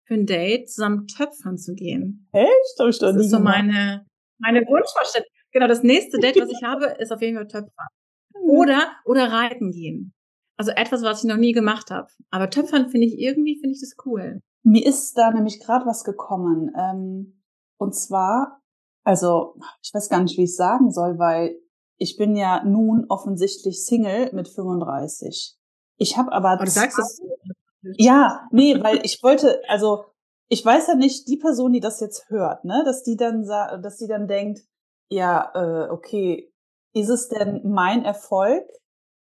für 0.08 0.14
ein 0.14 0.26
Date 0.26 0.70
zusammen 0.70 1.08
Töpfern 1.08 1.58
zu 1.58 1.74
gehen. 1.74 2.28
Echt? 2.32 2.80
Hab 2.80 2.90
ich 2.90 3.00
doch 3.00 3.08
das 3.08 3.18
ist 3.18 3.32
so 3.32 3.40
meine, 3.40 4.06
meine 4.38 4.62
Wunschvorstellung. 4.62 5.28
Genau, 5.52 5.68
das 5.68 5.84
nächste 5.84 6.20
Date, 6.20 6.40
was 6.40 6.50
ich 6.50 6.62
habe, 6.64 6.96
ist 7.00 7.12
auf 7.12 7.22
jeden 7.22 7.38
Fall 7.38 7.48
Töpfern. 7.48 7.88
Mhm. 8.34 8.50
Oder, 8.50 8.92
oder 9.06 9.32
reiten 9.32 9.72
gehen. 9.72 10.14
Also 10.58 10.72
etwas, 10.72 11.02
was 11.04 11.24
ich 11.24 11.30
noch 11.30 11.38
nie 11.38 11.52
gemacht 11.52 11.92
habe. 11.92 12.08
Aber 12.32 12.50
Töpfern 12.50 12.90
finde 12.90 13.08
ich 13.08 13.18
irgendwie, 13.18 13.60
finde 13.60 13.76
ich 13.76 13.82
das 13.82 13.96
cool. 14.06 14.42
Mir 14.64 14.86
ist 14.86 15.18
da 15.18 15.32
nämlich 15.32 15.60
gerade 15.60 15.86
was 15.86 16.04
gekommen. 16.04 16.72
Ähm, 16.78 17.42
und 17.78 17.94
zwar, 17.94 18.62
also 19.04 19.56
ich 19.84 19.94
weiß 19.94 20.10
gar 20.10 20.22
nicht, 20.22 20.38
wie 20.38 20.44
ich 20.44 20.56
sagen 20.56 20.92
soll, 20.92 21.20
weil 21.20 21.58
ich 21.98 22.18
bin 22.18 22.36
ja 22.36 22.64
nun 22.64 23.06
offensichtlich 23.10 23.86
Single 23.86 24.32
mit 24.34 24.48
35. 24.48 25.58
Ich 25.98 26.18
habe 26.18 26.32
aber. 26.32 26.58
Du 26.58 26.70
sagst 26.70 27.00
es. 27.00 27.22
Ja, 27.98 28.48
nee, 28.52 28.82
weil 28.82 29.06
ich 29.06 29.22
wollte, 29.22 29.62
also 29.68 30.06
ich 30.48 30.66
weiß 30.66 30.88
ja 30.88 30.96
nicht, 30.96 31.28
die 31.28 31.38
Person, 31.38 31.72
die 31.72 31.80
das 31.80 32.00
jetzt 32.00 32.30
hört, 32.30 32.66
ne, 32.66 32.82
dass 32.84 33.04
die 33.04 33.16
dann 33.16 33.46
dass 33.46 33.98
die 33.98 34.08
dann 34.08 34.28
denkt, 34.28 34.62
ja, 35.10 35.52
äh, 35.54 35.90
okay, 35.90 36.52
ist 36.94 37.10
es 37.10 37.28
denn 37.28 37.62
mein 37.64 38.04
Erfolg 38.04 38.64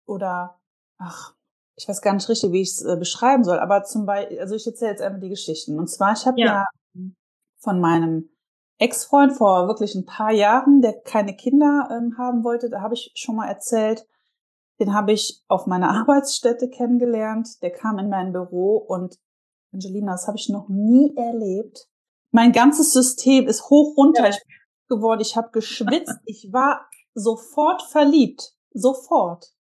oder 0.06 0.58
ach, 0.98 1.34
ich 1.76 1.88
weiß 1.88 2.00
gar 2.00 2.14
nicht 2.14 2.28
richtig, 2.28 2.52
wie 2.52 2.62
ich 2.62 2.70
es 2.70 2.82
äh, 2.82 2.96
beschreiben 2.96 3.44
soll, 3.44 3.58
aber 3.58 3.84
zum 3.84 4.06
Beispiel, 4.06 4.40
also 4.40 4.54
ich 4.54 4.66
erzähle 4.66 4.92
jetzt 4.92 5.02
einfach 5.02 5.20
die 5.20 5.28
Geschichten. 5.28 5.78
Und 5.78 5.88
zwar, 5.88 6.12
ich 6.12 6.26
habe 6.26 6.40
ja. 6.40 6.46
ja 6.46 6.66
von 7.58 7.80
meinem 7.80 8.30
Ex-Freund 8.78 9.32
vor 9.32 9.68
wirklich 9.68 9.94
ein 9.94 10.06
paar 10.06 10.32
Jahren, 10.32 10.80
der 10.80 11.00
keine 11.00 11.34
Kinder 11.34 11.88
ähm, 11.90 12.16
haben 12.18 12.44
wollte, 12.44 12.70
da 12.70 12.80
habe 12.80 12.94
ich 12.94 13.12
schon 13.14 13.36
mal 13.36 13.48
erzählt, 13.48 14.06
den 14.78 14.94
habe 14.94 15.12
ich 15.12 15.42
auf 15.48 15.66
meiner 15.66 15.90
Arbeitsstätte 16.00 16.68
kennengelernt. 16.68 17.62
Der 17.62 17.70
kam 17.70 17.98
in 17.98 18.08
mein 18.08 18.32
Büro 18.32 18.76
und 18.76 19.18
Angelina, 19.72 20.12
das 20.12 20.26
habe 20.26 20.38
ich 20.38 20.48
noch 20.48 20.68
nie 20.68 21.14
erlebt. 21.16 21.88
Mein 22.30 22.52
ganzes 22.52 22.92
System 22.92 23.46
ist 23.46 23.68
hoch 23.70 23.96
runter 23.96 24.28
ja. 24.28 24.36
geworden. 24.88 25.20
Ich 25.20 25.36
habe 25.36 25.50
geschwitzt. 25.52 26.18
Ich 26.24 26.50
war 26.52 26.86
sofort 27.14 27.82
verliebt. 27.82 28.52
Sofort. 28.72 29.55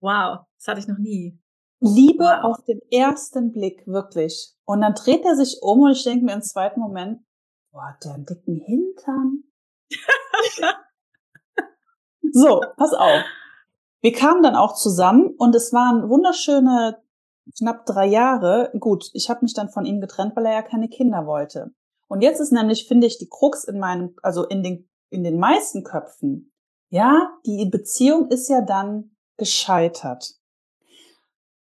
Wow, 0.00 0.46
das 0.56 0.68
hatte 0.68 0.80
ich 0.80 0.88
noch 0.88 0.98
nie. 0.98 1.38
Liebe 1.80 2.24
wow. 2.24 2.44
auf 2.44 2.64
den 2.64 2.80
ersten 2.90 3.52
Blick, 3.52 3.86
wirklich. 3.86 4.54
Und 4.64 4.80
dann 4.80 4.94
dreht 4.94 5.24
er 5.24 5.36
sich 5.36 5.58
um 5.62 5.82
und 5.82 5.92
ich 5.92 6.04
denke 6.04 6.24
mir 6.24 6.32
im 6.32 6.42
zweiten 6.42 6.80
Moment, 6.80 7.20
boah, 7.70 7.96
der 8.02 8.14
einen 8.14 8.26
dicken 8.26 8.56
Hintern. 8.56 9.44
so, 12.32 12.60
pass 12.76 12.92
auf. 12.92 13.24
Wir 14.00 14.12
kamen 14.12 14.42
dann 14.42 14.54
auch 14.54 14.74
zusammen 14.74 15.34
und 15.38 15.54
es 15.54 15.72
waren 15.72 16.08
wunderschöne 16.08 17.02
knapp 17.56 17.86
drei 17.86 18.06
Jahre. 18.06 18.70
Gut, 18.78 19.10
ich 19.14 19.30
habe 19.30 19.40
mich 19.42 19.54
dann 19.54 19.68
von 19.68 19.84
ihm 19.84 20.00
getrennt, 20.00 20.36
weil 20.36 20.46
er 20.46 20.52
ja 20.52 20.62
keine 20.62 20.88
Kinder 20.88 21.26
wollte. 21.26 21.72
Und 22.08 22.22
jetzt 22.22 22.40
ist 22.40 22.52
nämlich, 22.52 22.86
finde 22.86 23.06
ich, 23.06 23.18
die 23.18 23.28
Krux 23.28 23.64
in 23.64 23.78
meinem, 23.78 24.14
also 24.22 24.46
in 24.46 24.62
den, 24.62 24.88
in 25.10 25.24
den 25.24 25.38
meisten 25.38 25.84
Köpfen. 25.84 26.52
Ja, 26.90 27.32
die 27.44 27.66
Beziehung 27.66 28.28
ist 28.28 28.48
ja 28.48 28.62
dann 28.62 29.16
gescheitert. 29.38 30.34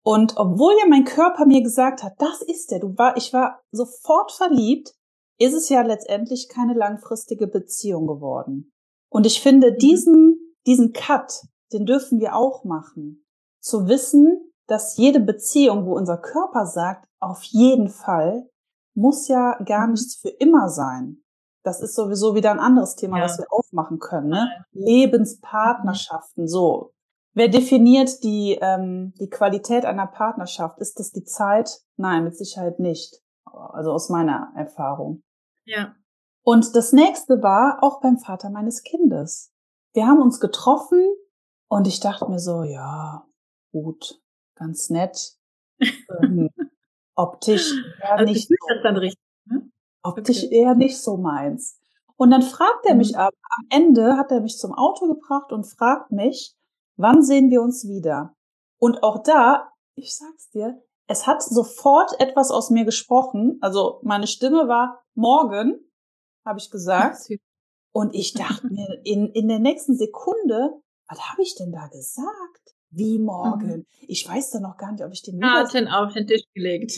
Und 0.05 0.37
obwohl 0.37 0.75
ja 0.79 0.87
mein 0.89 1.05
Körper 1.05 1.47
mir 1.47 1.63
gesagt 1.63 2.03
hat, 2.03 2.13
das 2.19 2.43
ist 2.43 2.71
der, 2.71 2.79
du 2.79 2.97
war, 2.97 3.17
ich 3.17 3.33
war 3.33 3.63
sofort 3.73 4.33
verliebt, 4.33 4.95
ist 5.39 5.55
es 5.55 5.69
ja 5.69 5.83
letztendlich 5.83 6.49
keine 6.49 6.75
langfristige 6.75 7.47
Beziehung 7.47 8.07
geworden. 8.07 8.73
Und 9.09 9.27
ich 9.27 9.41
finde 9.41 9.73
mhm. 9.73 9.79
diesen, 9.79 10.57
diesen 10.67 10.93
Cut, 10.93 11.43
den 11.73 11.87
dürfen 11.87 12.21
wir 12.21 12.37
auch 12.37 12.65
machen. 12.65 13.25
Zu 13.61 13.89
wissen, 13.89 14.53
dass 14.67 14.97
jede 14.97 15.21
Beziehung, 15.21 15.87
wo 15.87 15.95
unser 15.95 16.19
Körper 16.19 16.67
sagt, 16.67 17.09
auf 17.21 17.43
jeden 17.45 17.89
Fall, 17.89 18.49
muss 18.95 19.29
ja 19.29 19.59
gar 19.65 19.87
mhm. 19.87 19.93
nichts 19.93 20.17
für 20.17 20.29
immer 20.29 20.69
sein. 20.69 21.25
Das 21.63 21.81
ist 21.81 21.95
sowieso 21.95 22.35
wieder 22.35 22.51
ein 22.51 22.61
anderes 22.61 22.95
Thema, 22.95 23.19
ja. 23.19 23.25
was 23.25 23.39
wir 23.39 23.47
aufmachen 23.51 23.99
können. 23.99 24.29
Ne? 24.29 24.51
Lebenspartnerschaften, 24.73 26.47
so. 26.47 26.94
Wer 27.35 27.49
definiert 27.49 28.23
die, 28.23 28.59
ähm, 28.63 29.13
die 29.19 29.29
Qualität 29.29 29.85
einer 29.85 30.07
Partnerschaft? 30.07 30.79
Ist 30.79 31.01
das 31.01 31.11
die 31.11 31.25
Zeit? 31.25 31.81
Nein, 31.97 32.25
mit 32.25 32.37
Sicherheit 32.37 32.79
nicht. 32.79 33.21
Also 33.45 33.93
aus 33.93 34.09
meiner 34.09 34.53
Erfahrung. 34.57 35.23
Ja. 35.65 35.95
Und 36.45 36.77
das 36.77 36.93
nächste 36.93 37.43
war 37.43 37.79
auch 37.83 38.01
beim 38.01 38.19
Vater 38.19 38.51
meines 38.51 38.83
Kindes. 38.83 39.53
Wir 39.95 40.07
haben 40.07 40.21
uns 40.21 40.39
getroffen 40.39 41.03
und 41.69 41.87
ich 41.89 42.01
dachte 42.01 42.29
mir 42.29 42.39
so, 42.39 42.63
ja, 42.63 43.27
gut, 43.73 44.21
ganz 44.55 44.91
nett. 44.91 45.37
ähm, 45.81 46.51
optisch 47.17 47.73
eher 48.01 48.13
also 48.13 48.33
nicht 48.33 48.49
so, 48.49 48.55
dann 48.83 48.97
richtig, 48.97 49.25
ne? 49.47 49.71
optisch 50.03 50.45
okay. 50.45 50.55
eher 50.55 50.75
nicht 50.75 51.01
so 51.01 51.17
meins. 51.17 51.81
Und 52.17 52.31
dann 52.31 52.43
fragt 52.43 52.87
er 52.87 52.95
mich 52.95 53.13
mhm. 53.13 53.19
aber, 53.19 53.37
am 53.59 53.67
Ende 53.71 54.17
hat 54.17 54.31
er 54.31 54.41
mich 54.41 54.59
zum 54.59 54.73
Auto 54.73 55.09
gebracht 55.09 55.51
und 55.53 55.65
fragt 55.65 56.13
mich, 56.13 56.55
wann 56.97 57.23
sehen 57.23 57.51
wir 57.51 57.63
uns 57.63 57.87
wieder? 57.87 58.35
Und 58.79 59.03
auch 59.03 59.23
da, 59.23 59.73
ich 59.97 60.17
sag's 60.17 60.51
dir, 60.51 60.83
es 61.07 61.27
hat 61.27 61.43
sofort 61.43 62.19
etwas 62.21 62.51
aus 62.51 62.71
mir 62.71 62.85
gesprochen. 62.85 63.59
Also 63.61 64.01
meine 64.03 64.27
Stimme 64.27 64.69
war 64.69 65.03
morgen, 65.15 65.79
habe 66.45 66.59
ich 66.59 66.71
gesagt. 66.71 67.29
Und 67.97 68.13
ich 68.13 68.35
dachte 68.35 68.67
mir 68.67 69.01
in, 69.05 69.29
in 69.29 69.47
der 69.47 69.61
nächsten 69.61 69.95
Sekunde, 69.95 70.83
was 71.09 71.21
habe 71.31 71.43
ich 71.43 71.55
denn 71.55 71.71
da 71.71 71.87
gesagt? 71.87 72.75
Wie 72.91 73.21
morgen? 73.21 73.69
Mhm. 73.69 73.87
Ich 74.09 74.29
weiß 74.29 74.51
doch 74.51 74.61
noch 74.61 74.77
gar 74.77 74.91
nicht, 74.91 75.05
ob 75.05 75.13
ich 75.13 75.23
den 75.23 75.39
Karten 75.41 75.87
auf 75.87 76.13
den 76.13 76.27
Tisch 76.27 76.43
gelegt. 76.55 76.93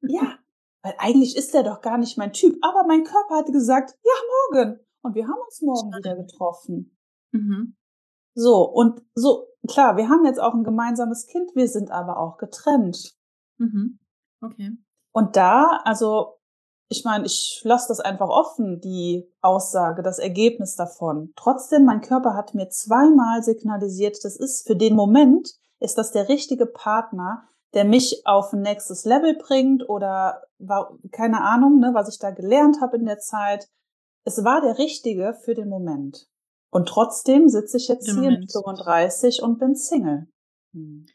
Ja, 0.00 0.38
weil 0.82 0.94
eigentlich 0.98 1.36
ist 1.36 1.52
der 1.52 1.62
doch 1.62 1.80
gar 1.82 1.98
nicht 1.98 2.16
mein 2.16 2.32
Typ. 2.32 2.56
Aber 2.62 2.84
mein 2.86 3.04
Körper 3.04 3.36
hatte 3.36 3.52
gesagt, 3.52 3.94
ja, 4.02 4.12
morgen. 4.50 4.80
Und 5.02 5.14
wir 5.14 5.24
haben 5.24 5.40
uns 5.44 5.60
morgen 5.60 5.90
wieder 5.96 6.16
getroffen. 6.16 6.96
Mhm. 7.32 7.76
So, 8.34 8.62
und 8.68 9.02
so, 9.14 9.48
klar, 9.68 9.96
wir 9.96 10.08
haben 10.08 10.24
jetzt 10.24 10.40
auch 10.40 10.54
ein 10.54 10.64
gemeinsames 10.64 11.26
Kind, 11.26 11.54
wir 11.54 11.68
sind 11.68 11.90
aber 11.90 12.18
auch 12.18 12.38
getrennt. 12.38 13.14
Mhm. 13.58 13.98
Okay. 14.40 14.70
Und 15.12 15.36
da, 15.36 15.80
also 15.84 16.38
ich 16.92 17.04
meine, 17.04 17.24
ich 17.24 17.60
lasse 17.64 17.88
das 17.88 18.00
einfach 18.00 18.28
offen, 18.28 18.80
die 18.80 19.26
Aussage, 19.40 20.02
das 20.02 20.18
Ergebnis 20.18 20.76
davon. 20.76 21.32
Trotzdem, 21.36 21.84
mein 21.84 22.02
Körper 22.02 22.34
hat 22.34 22.54
mir 22.54 22.68
zweimal 22.68 23.42
signalisiert, 23.42 24.22
das 24.24 24.36
ist 24.36 24.66
für 24.66 24.76
den 24.76 24.94
Moment, 24.94 25.54
ist 25.80 25.96
das 25.98 26.12
der 26.12 26.28
richtige 26.28 26.66
Partner, 26.66 27.44
der 27.74 27.84
mich 27.84 28.26
auf 28.26 28.52
ein 28.52 28.60
nächstes 28.60 29.04
Level 29.04 29.36
bringt 29.36 29.88
oder 29.88 30.42
war, 30.58 30.96
keine 31.10 31.42
Ahnung, 31.42 31.78
ne, 31.78 31.92
was 31.94 32.08
ich 32.08 32.18
da 32.18 32.30
gelernt 32.30 32.80
habe 32.80 32.98
in 32.98 33.06
der 33.06 33.18
Zeit. 33.18 33.68
Es 34.24 34.44
war 34.44 34.60
der 34.60 34.78
richtige 34.78 35.34
für 35.34 35.54
den 35.54 35.68
Moment. 35.68 36.28
Und 36.72 36.88
trotzdem 36.88 37.48
sitze 37.48 37.76
ich 37.76 37.88
jetzt 37.88 38.10
hier 38.10 38.30
mit 38.30 38.50
35 38.50 39.42
und 39.42 39.58
bin 39.58 39.74
Single. 39.74 40.26
Hm. 40.74 41.06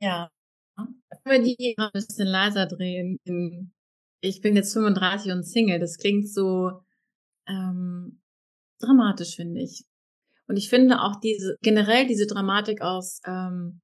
Ja. 0.00 0.30
Können 0.76 1.02
wir 1.24 1.42
die 1.42 1.74
ein 1.76 1.90
bisschen 1.92 2.26
leiser 2.26 2.66
drehen 2.66 3.18
in 3.24 3.72
ich 4.20 4.40
bin 4.40 4.56
jetzt 4.56 4.72
35 4.72 5.30
und 5.32 5.44
Single. 5.44 5.78
Das 5.78 5.96
klingt 5.96 6.28
so 6.28 6.80
ähm, 7.46 8.20
dramatisch, 8.80 9.36
finde 9.36 9.62
ich. 9.62 9.84
Und 10.48 10.56
ich 10.56 10.68
finde 10.68 11.02
auch 11.02 11.20
diese 11.20 11.56
generell 11.62 12.06
diese 12.06 12.26
Dramatik 12.26 12.80
aus 12.80 13.20
ähm, 13.26 13.80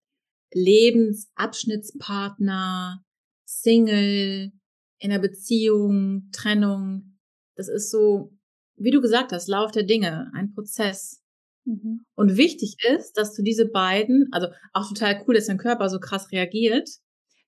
Lebensabschnittspartner, 0.53 3.05
Single, 3.45 4.53
in 4.99 5.13
einer 5.13 5.21
Beziehung, 5.21 6.31
Trennung. 6.33 7.19
Das 7.57 7.69
ist 7.69 7.91
so, 7.91 8.33
wie 8.77 8.91
du 8.91 9.01
gesagt 9.01 9.33
hast, 9.33 9.49
Lauf 9.49 9.71
der 9.71 9.85
Dinge, 9.85 10.31
ein 10.35 10.53
Prozess. 10.53 11.23
Mhm. 11.65 12.05
Und 12.15 12.37
wichtig 12.37 12.77
ist, 12.89 13.15
dass 13.15 13.35
du 13.35 13.43
diese 13.43 13.67
beiden, 13.67 14.29
also 14.33 14.49
auch 14.73 14.89
total 14.89 15.23
cool, 15.27 15.35
dass 15.35 15.47
dein 15.47 15.59
Körper 15.59 15.89
so 15.89 15.99
krass 15.99 16.31
reagiert. 16.33 16.89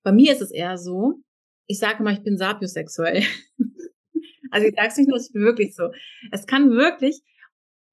Bei 0.03 0.11
mir 0.11 0.33
ist 0.33 0.41
es 0.41 0.51
eher 0.51 0.77
so, 0.77 1.21
ich 1.67 1.79
sage 1.79 2.01
mal, 2.03 2.13
ich 2.13 2.23
bin 2.23 2.37
sapiosexuell. 2.37 3.23
also 4.51 4.67
ich 4.67 4.75
sage 4.75 4.87
es 4.87 4.97
nicht 4.97 5.09
nur, 5.09 5.17
ich 5.17 5.31
bin 5.31 5.43
wirklich 5.43 5.75
so. 5.75 5.91
Es 6.31 6.45
kann 6.45 6.71
wirklich, 6.71 7.21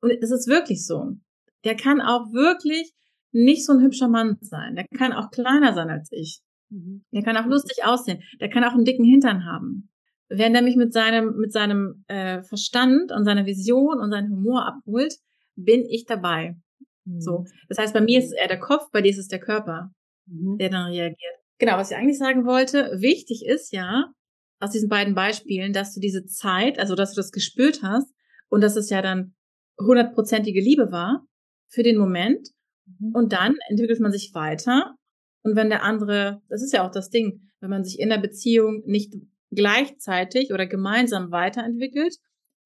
und 0.01 0.11
es 0.11 0.31
ist 0.31 0.49
wirklich 0.49 0.87
so, 0.87 1.16
der 1.64 1.77
kann 1.77 2.01
auch 2.01 2.33
wirklich 2.33 2.92
nicht 3.33 3.66
so 3.66 3.73
ein 3.73 3.81
hübscher 3.81 4.09
Mann 4.09 4.38
sein. 4.40 4.77
Der 4.77 4.87
kann 4.97 5.12
auch 5.12 5.31
kleiner 5.31 5.75
sein 5.75 5.90
als 5.90 6.11
ich. 6.12 6.40
Mhm. 6.70 7.05
Der 7.12 7.23
kann 7.23 7.37
auch 7.37 7.47
lustig 7.47 7.85
aussehen. 7.85 8.23
Der 8.40 8.49
kann 8.49 8.64
auch 8.64 8.75
einen 8.75 8.85
dicken 8.85 9.05
Hintern 9.05 9.44
haben. 9.44 9.90
Wenn 10.38 10.55
er 10.55 10.62
mich 10.62 10.77
mit 10.77 10.92
seinem, 10.92 11.37
mit 11.37 11.53
seinem 11.53 12.05
äh, 12.09 12.42
Verstand 12.42 13.12
und 13.12 13.25
seiner 13.25 13.47
Vision 13.47 14.01
und 14.01 14.11
seinem 14.11 14.31
Humor 14.31 14.66
abholt, 14.66 15.14
bin 15.57 15.85
ich 15.88 16.07
dabei. 16.07 16.57
Mhm. 17.05 17.20
So. 17.20 17.44
Das 17.68 17.79
heißt, 17.79 17.94
bei 17.94 18.01
mir 18.01 18.18
ist 18.18 18.27
es 18.27 18.33
eher 18.33 18.49
der 18.49 18.61
Kopf, 18.61 18.90
bei 18.92 19.03
dir 19.03 19.11
ist 19.11 19.18
es 19.18 19.29
der 19.29 19.40
Körper, 19.40 19.90
mhm. 20.27 20.59
der 20.59 20.70
dann 20.70 20.90
reagiert. 20.90 21.35
Genau, 21.59 21.77
was 21.77 21.90
ich 21.90 21.97
eigentlich 21.97 22.18
sagen 22.18 22.47
wollte, 22.47 22.90
wichtig 23.01 23.44
ist 23.47 23.73
ja, 23.73 24.12
aus 24.61 24.70
diesen 24.70 24.88
beiden 24.88 25.14
Beispielen, 25.14 25.73
dass 25.73 25.94
du 25.94 26.01
diese 26.01 26.25
Zeit, 26.27 26.79
also 26.79 26.94
dass 26.94 27.12
du 27.12 27.16
das 27.16 27.33
gespürt 27.33 27.83
hast 27.83 28.12
und 28.49 28.62
dass 28.62 28.77
es 28.77 28.90
ja 28.90 29.03
dann 29.03 29.35
hundertprozentige 29.79 30.61
Liebe 30.61 30.90
war 30.90 31.27
für 31.68 31.83
den 31.83 31.99
Moment. 31.99 32.49
Mhm. 32.87 33.14
Und 33.14 33.33
dann 33.33 33.57
entwickelt 33.68 34.01
man 34.01 34.12
sich 34.12 34.33
weiter. 34.35 34.94
Und 35.42 35.57
wenn 35.57 35.68
der 35.68 35.83
andere, 35.83 36.40
das 36.49 36.62
ist 36.62 36.73
ja 36.73 36.87
auch 36.87 36.90
das 36.90 37.11
Ding, 37.11 37.42
wenn 37.61 37.70
man 37.70 37.85
sich 37.85 37.99
in 37.99 38.09
der 38.09 38.18
Beziehung 38.18 38.83
nicht 38.87 39.14
gleichzeitig 39.55 40.53
oder 40.53 40.67
gemeinsam 40.67 41.31
weiterentwickelt, 41.31 42.17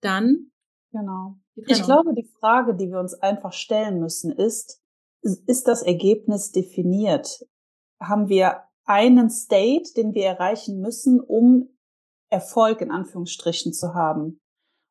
dann. 0.00 0.50
Genau. 0.92 1.36
Ich 1.54 1.82
glaube, 1.82 2.14
die 2.14 2.28
Frage, 2.40 2.74
die 2.74 2.90
wir 2.90 3.00
uns 3.00 3.14
einfach 3.14 3.52
stellen 3.52 3.98
müssen, 3.98 4.32
ist, 4.32 4.82
ist 5.22 5.68
das 5.68 5.82
Ergebnis 5.82 6.52
definiert? 6.52 7.44
Haben 8.00 8.28
wir 8.28 8.62
einen 8.84 9.28
State, 9.28 9.92
den 9.96 10.14
wir 10.14 10.24
erreichen 10.24 10.80
müssen, 10.80 11.20
um 11.20 11.68
Erfolg 12.30 12.80
in 12.80 12.90
Anführungsstrichen 12.90 13.72
zu 13.72 13.94
haben? 13.94 14.40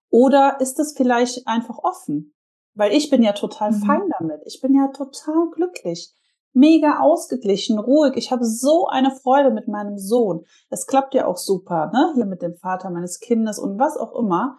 Oder 0.10 0.58
ist 0.60 0.80
es 0.80 0.94
vielleicht 0.96 1.48
einfach 1.48 1.78
offen? 1.80 2.34
Weil 2.76 2.94
ich 2.94 3.10
bin 3.10 3.24
ja 3.24 3.34
total 3.34 3.72
mhm. 3.72 3.82
fein 3.84 4.10
damit. 4.20 4.42
Ich 4.46 4.62
bin 4.62 4.76
ja 4.76 4.90
total 4.90 5.50
glücklich, 5.52 6.14
mega 6.54 7.00
ausgeglichen, 7.00 7.80
ruhig. 7.80 8.16
Ich 8.16 8.32
habe 8.32 8.46
so 8.46 8.88
eine 8.88 9.12
Freude 9.12 9.52
mit 9.52 9.68
meinem 9.68 9.98
Sohn. 9.98 10.46
Es 10.70 10.88
klappt 10.88 11.14
ja 11.14 11.28
auch 11.28 11.38
super, 11.38 11.92
ne? 11.94 12.14
Hier 12.16 12.26
mit 12.26 12.42
dem 12.42 12.56
Vater 12.56 12.90
meines 12.90 13.20
Kindes 13.20 13.60
und 13.60 13.80
was 13.80 13.98
auch 13.98 14.18
immer. 14.18 14.58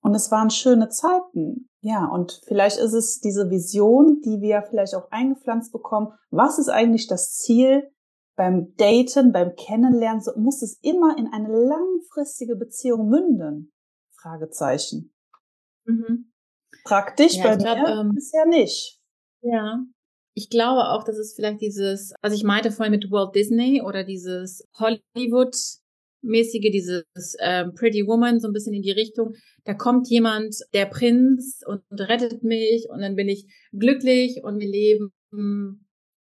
Und 0.00 0.14
es 0.14 0.30
waren 0.30 0.50
schöne 0.50 0.88
Zeiten. 0.88 1.68
Ja, 1.80 2.06
und 2.06 2.40
vielleicht 2.46 2.78
ist 2.78 2.92
es 2.92 3.20
diese 3.20 3.50
Vision, 3.50 4.20
die 4.24 4.40
wir 4.40 4.62
vielleicht 4.62 4.94
auch 4.94 5.10
eingepflanzt 5.10 5.72
bekommen. 5.72 6.12
Was 6.30 6.58
ist 6.58 6.68
eigentlich 6.68 7.06
das 7.06 7.34
Ziel 7.34 7.90
beim 8.36 8.74
Daten, 8.76 9.32
beim 9.32 9.54
Kennenlernen? 9.54 10.20
So, 10.20 10.32
muss 10.36 10.62
es 10.62 10.78
immer 10.82 11.16
in 11.18 11.32
eine 11.32 11.48
langfristige 11.48 12.56
Beziehung 12.56 13.08
münden? 13.08 13.72
Fragezeichen. 14.20 15.14
Mhm. 15.84 16.32
Praktisch 16.84 17.36
ja, 17.36 17.44
bei 17.44 17.56
mir 17.56 17.74
glaub, 17.74 17.88
ähm, 17.88 18.12
bisher 18.14 18.46
nicht. 18.46 19.00
Ja. 19.40 19.80
Ich 20.38 20.50
glaube 20.50 20.90
auch, 20.90 21.02
dass 21.02 21.18
es 21.18 21.34
vielleicht 21.34 21.60
dieses, 21.60 22.12
also 22.22 22.36
ich 22.36 22.44
meinte 22.44 22.70
vorhin 22.70 22.92
mit 22.92 23.10
Walt 23.10 23.34
Disney 23.34 23.82
oder 23.82 24.04
dieses 24.04 24.64
Hollywood 24.78 25.56
mäßige, 26.22 26.70
dieses 26.70 27.04
ähm, 27.40 27.74
Pretty 27.74 28.06
Woman, 28.06 28.38
so 28.38 28.46
ein 28.46 28.52
bisschen 28.52 28.72
in 28.72 28.82
die 28.82 28.92
Richtung. 28.92 29.34
Da 29.64 29.74
kommt 29.74 30.06
jemand, 30.08 30.54
der 30.72 30.86
Prinz 30.86 31.62
und, 31.66 31.82
und 31.90 32.00
rettet 32.02 32.44
mich 32.44 32.86
und 32.88 33.00
dann 33.00 33.16
bin 33.16 33.28
ich 33.28 33.46
glücklich 33.72 34.44
und 34.44 34.60
wir 34.60 34.68
leben 34.68 35.10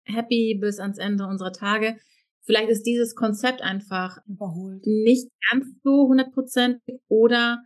happy 0.05 0.57
bis 0.59 0.81
ans 0.81 0.97
Ende 0.97 1.27
unserer 1.27 1.53
Tage. 1.53 1.99
Vielleicht 2.45 2.71
ist 2.71 2.87
dieses 2.87 3.15
Konzept 3.15 3.61
einfach 3.61 4.17
überholt. 4.27 4.87
Nicht 4.87 5.29
ganz 5.51 5.67
so 5.85 6.09
hundertprozentig 6.09 7.03
oder 7.09 7.63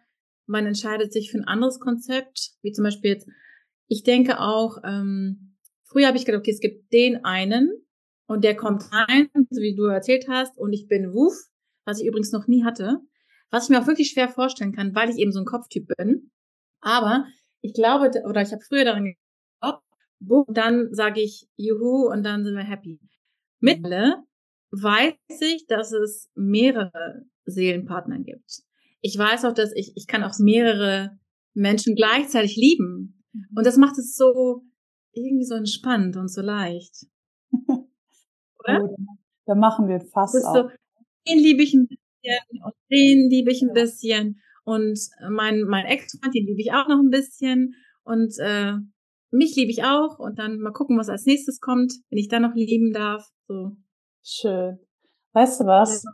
man 0.47 0.67
entscheidet 0.67 1.13
sich 1.13 1.31
für 1.31 1.39
ein 1.39 1.47
anderes 1.47 1.79
Konzept, 1.79 2.55
wie 2.63 2.73
zum 2.73 2.83
Beispiel 2.83 3.13
jetzt, 3.13 3.29
ich 3.87 4.03
denke 4.03 4.41
auch, 4.41 4.79
ähm, 4.83 5.54
früher 5.95 6.09
habe 6.09 6.19
ich 6.19 6.25
gedacht, 6.25 6.41
okay, 6.41 6.51
es 6.51 6.61
gibt 6.61 6.93
den 6.93 7.25
einen 7.25 7.71
und 8.27 8.45
der 8.45 8.57
kommt 8.57 8.85
rein, 8.93 9.29
so 9.51 9.63
wie 9.63 9.75
du 9.75 9.85
erzählt 9.85 10.27
hast, 10.29 10.59
und 10.59 10.73
ich 10.73 10.89
bin 10.89 11.15
Wuf, 11.15 11.35
was 11.87 12.01
ich 12.01 12.07
übrigens 12.07 12.33
noch 12.33 12.47
nie 12.47 12.65
hatte, 12.65 12.99
was 13.51 13.65
ich 13.65 13.71
mir 13.71 13.81
auch 13.81 13.87
wirklich 13.87 14.11
schwer 14.11 14.29
vorstellen 14.29 14.73
kann, 14.73 14.95
weil 14.95 15.11
ich 15.11 15.17
eben 15.19 15.33
so 15.33 15.41
ein 15.41 15.47
Kopftyp 15.47 15.87
bin. 15.97 16.31
Aber 16.81 17.27
ich 17.61 17.73
glaube, 17.75 18.11
oder 18.27 18.43
ich 18.43 18.53
habe 18.53 18.63
früher 18.67 18.85
daran 18.85 19.05
geglaubt, 19.05 19.85
dann 20.49 20.93
sage 20.93 21.21
ich 21.21 21.47
Juhu 21.57 22.11
und 22.11 22.25
dann 22.25 22.45
sind 22.45 22.57
wir 22.57 22.65
happy. 22.65 23.01
Mittlerweile 23.61 24.25
weiß 24.71 25.41
ich, 25.41 25.67
dass 25.67 25.93
es 25.93 26.31
mehrere 26.35 27.25
Seelenpartner 27.47 28.19
gibt 28.19 28.65
ich 29.05 29.19
weiß 29.19 29.45
auch, 29.45 29.53
dass 29.53 29.71
ich, 29.75 29.93
ich 29.97 30.07
kann 30.07 30.25
auch 30.25 30.39
mehrere 30.39 31.19
Menschen 31.53 31.95
gleichzeitig 31.95 32.57
lieben. 32.57 33.23
Mhm. 33.33 33.49
Und 33.55 33.67
das 33.67 33.77
macht 33.77 33.99
es 33.99 34.17
so 34.17 34.63
irgendwie 35.15 35.45
so 35.45 35.55
entspannt 35.55 36.17
und 36.17 36.29
so 36.29 36.43
leicht. 36.43 37.07
Oder? 37.53 38.83
Oh, 38.83 38.97
da 39.47 39.55
machen 39.55 39.89
wir 39.89 40.01
fast 40.01 40.35
so, 40.35 40.69
den 41.29 41.39
liebe 41.39 41.63
ich 41.63 41.75
ein 41.75 41.87
bisschen 41.87 42.63
und 42.65 42.75
den 42.91 43.29
liebe 43.31 43.51
ich 43.51 43.63
ein 43.63 43.73
bisschen 43.73 44.41
und 44.65 44.99
mein, 45.31 45.63
mein 45.63 45.87
Ex-Freund, 45.87 46.35
den 46.35 46.47
liebe 46.47 46.61
ich 46.61 46.73
auch 46.73 46.89
noch 46.89 46.99
ein 46.99 47.11
bisschen 47.11 47.75
und 48.05 48.35
äh, 48.39 48.75
mich 49.31 49.57
liebe 49.57 49.71
ich 49.71 49.85
auch 49.85 50.19
und 50.19 50.39
dann 50.39 50.59
mal 50.59 50.73
gucken, 50.73 50.99
was 50.99 51.09
als 51.09 51.27
nächstes 51.27 51.61
kommt, 51.61 51.93
wenn 52.09 52.19
ich 52.19 52.29
dann 52.29 52.43
noch 52.43 52.55
lieben 52.55 52.93
darf. 52.93 53.29
So. 53.49 53.73
Schön. 54.23 54.79
Weißt 55.33 55.61
du 55.61 55.65
was? 55.65 56.05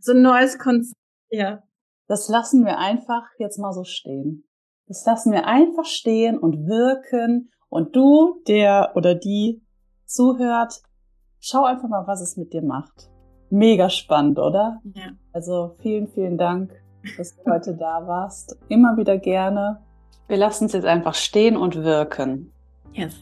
So 0.00 0.12
ein 0.12 0.22
neues 0.22 0.58
Konzept. 0.58 1.00
Ja. 1.30 1.62
Das 2.06 2.28
lassen 2.28 2.64
wir 2.64 2.78
einfach 2.78 3.24
jetzt 3.38 3.58
mal 3.58 3.72
so 3.72 3.84
stehen. 3.84 4.44
Das 4.86 5.04
lassen 5.04 5.32
wir 5.32 5.46
einfach 5.46 5.84
stehen 5.84 6.38
und 6.38 6.66
wirken. 6.66 7.50
Und 7.68 7.94
du, 7.94 8.40
der 8.46 8.92
oder 8.94 9.14
die 9.14 9.62
zuhört, 10.06 10.80
schau 11.40 11.64
einfach 11.64 11.88
mal, 11.88 12.06
was 12.06 12.20
es 12.20 12.36
mit 12.36 12.52
dir 12.52 12.62
macht. 12.62 13.10
Mega 13.50 13.90
spannend, 13.90 14.38
oder? 14.38 14.80
Ja. 14.94 15.10
Also 15.32 15.76
vielen, 15.80 16.08
vielen 16.08 16.38
Dank, 16.38 16.72
dass 17.16 17.36
du 17.36 17.50
heute 17.50 17.74
da 17.74 18.06
warst. 18.06 18.58
Immer 18.68 18.96
wieder 18.96 19.18
gerne. 19.18 19.80
Wir 20.28 20.36
lassen 20.36 20.66
es 20.66 20.72
jetzt 20.72 20.84
einfach 20.84 21.14
stehen 21.14 21.56
und 21.56 21.76
wirken. 21.76 22.52
Yes. 22.92 23.14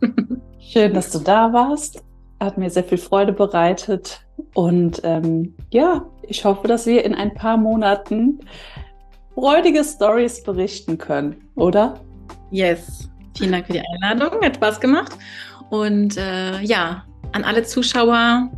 Schön, 0.58 0.94
dass 0.94 1.10
du 1.10 1.18
da 1.18 1.52
warst. 1.52 2.02
Hat 2.40 2.58
mir 2.58 2.70
sehr 2.70 2.84
viel 2.84 2.98
Freude 2.98 3.32
bereitet. 3.32 4.26
Und 4.54 5.00
ähm, 5.04 5.54
ja, 5.70 6.06
ich 6.22 6.44
hoffe, 6.44 6.68
dass 6.68 6.86
wir 6.86 7.04
in 7.04 7.14
ein 7.14 7.34
paar 7.34 7.56
Monaten 7.56 8.40
freudige 9.34 9.84
Stories 9.84 10.42
berichten 10.42 10.98
können, 10.98 11.50
oder? 11.54 11.94
Yes. 12.50 13.11
Vielen 13.36 13.52
Dank 13.52 13.66
für 13.66 13.72
die 13.72 13.80
Einladung. 13.80 14.42
Hat 14.42 14.56
Spaß 14.56 14.80
gemacht. 14.80 15.16
Und 15.70 16.16
äh, 16.16 16.60
ja, 16.60 17.04
an 17.32 17.44
alle 17.44 17.62
Zuschauer 17.62 18.50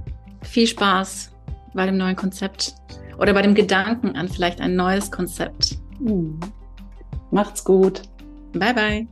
viel 0.42 0.66
Spaß 0.66 1.32
bei 1.74 1.86
dem 1.86 1.96
neuen 1.96 2.16
Konzept 2.16 2.74
oder 3.18 3.32
bei 3.32 3.42
dem 3.42 3.54
Gedanken 3.54 4.16
an 4.16 4.28
vielleicht 4.28 4.60
ein 4.60 4.76
neues 4.76 5.10
Konzept. 5.10 5.78
Mhm. 6.00 6.40
Macht's 7.30 7.64
gut. 7.64 8.02
Bye, 8.52 8.74
bye. 8.74 9.08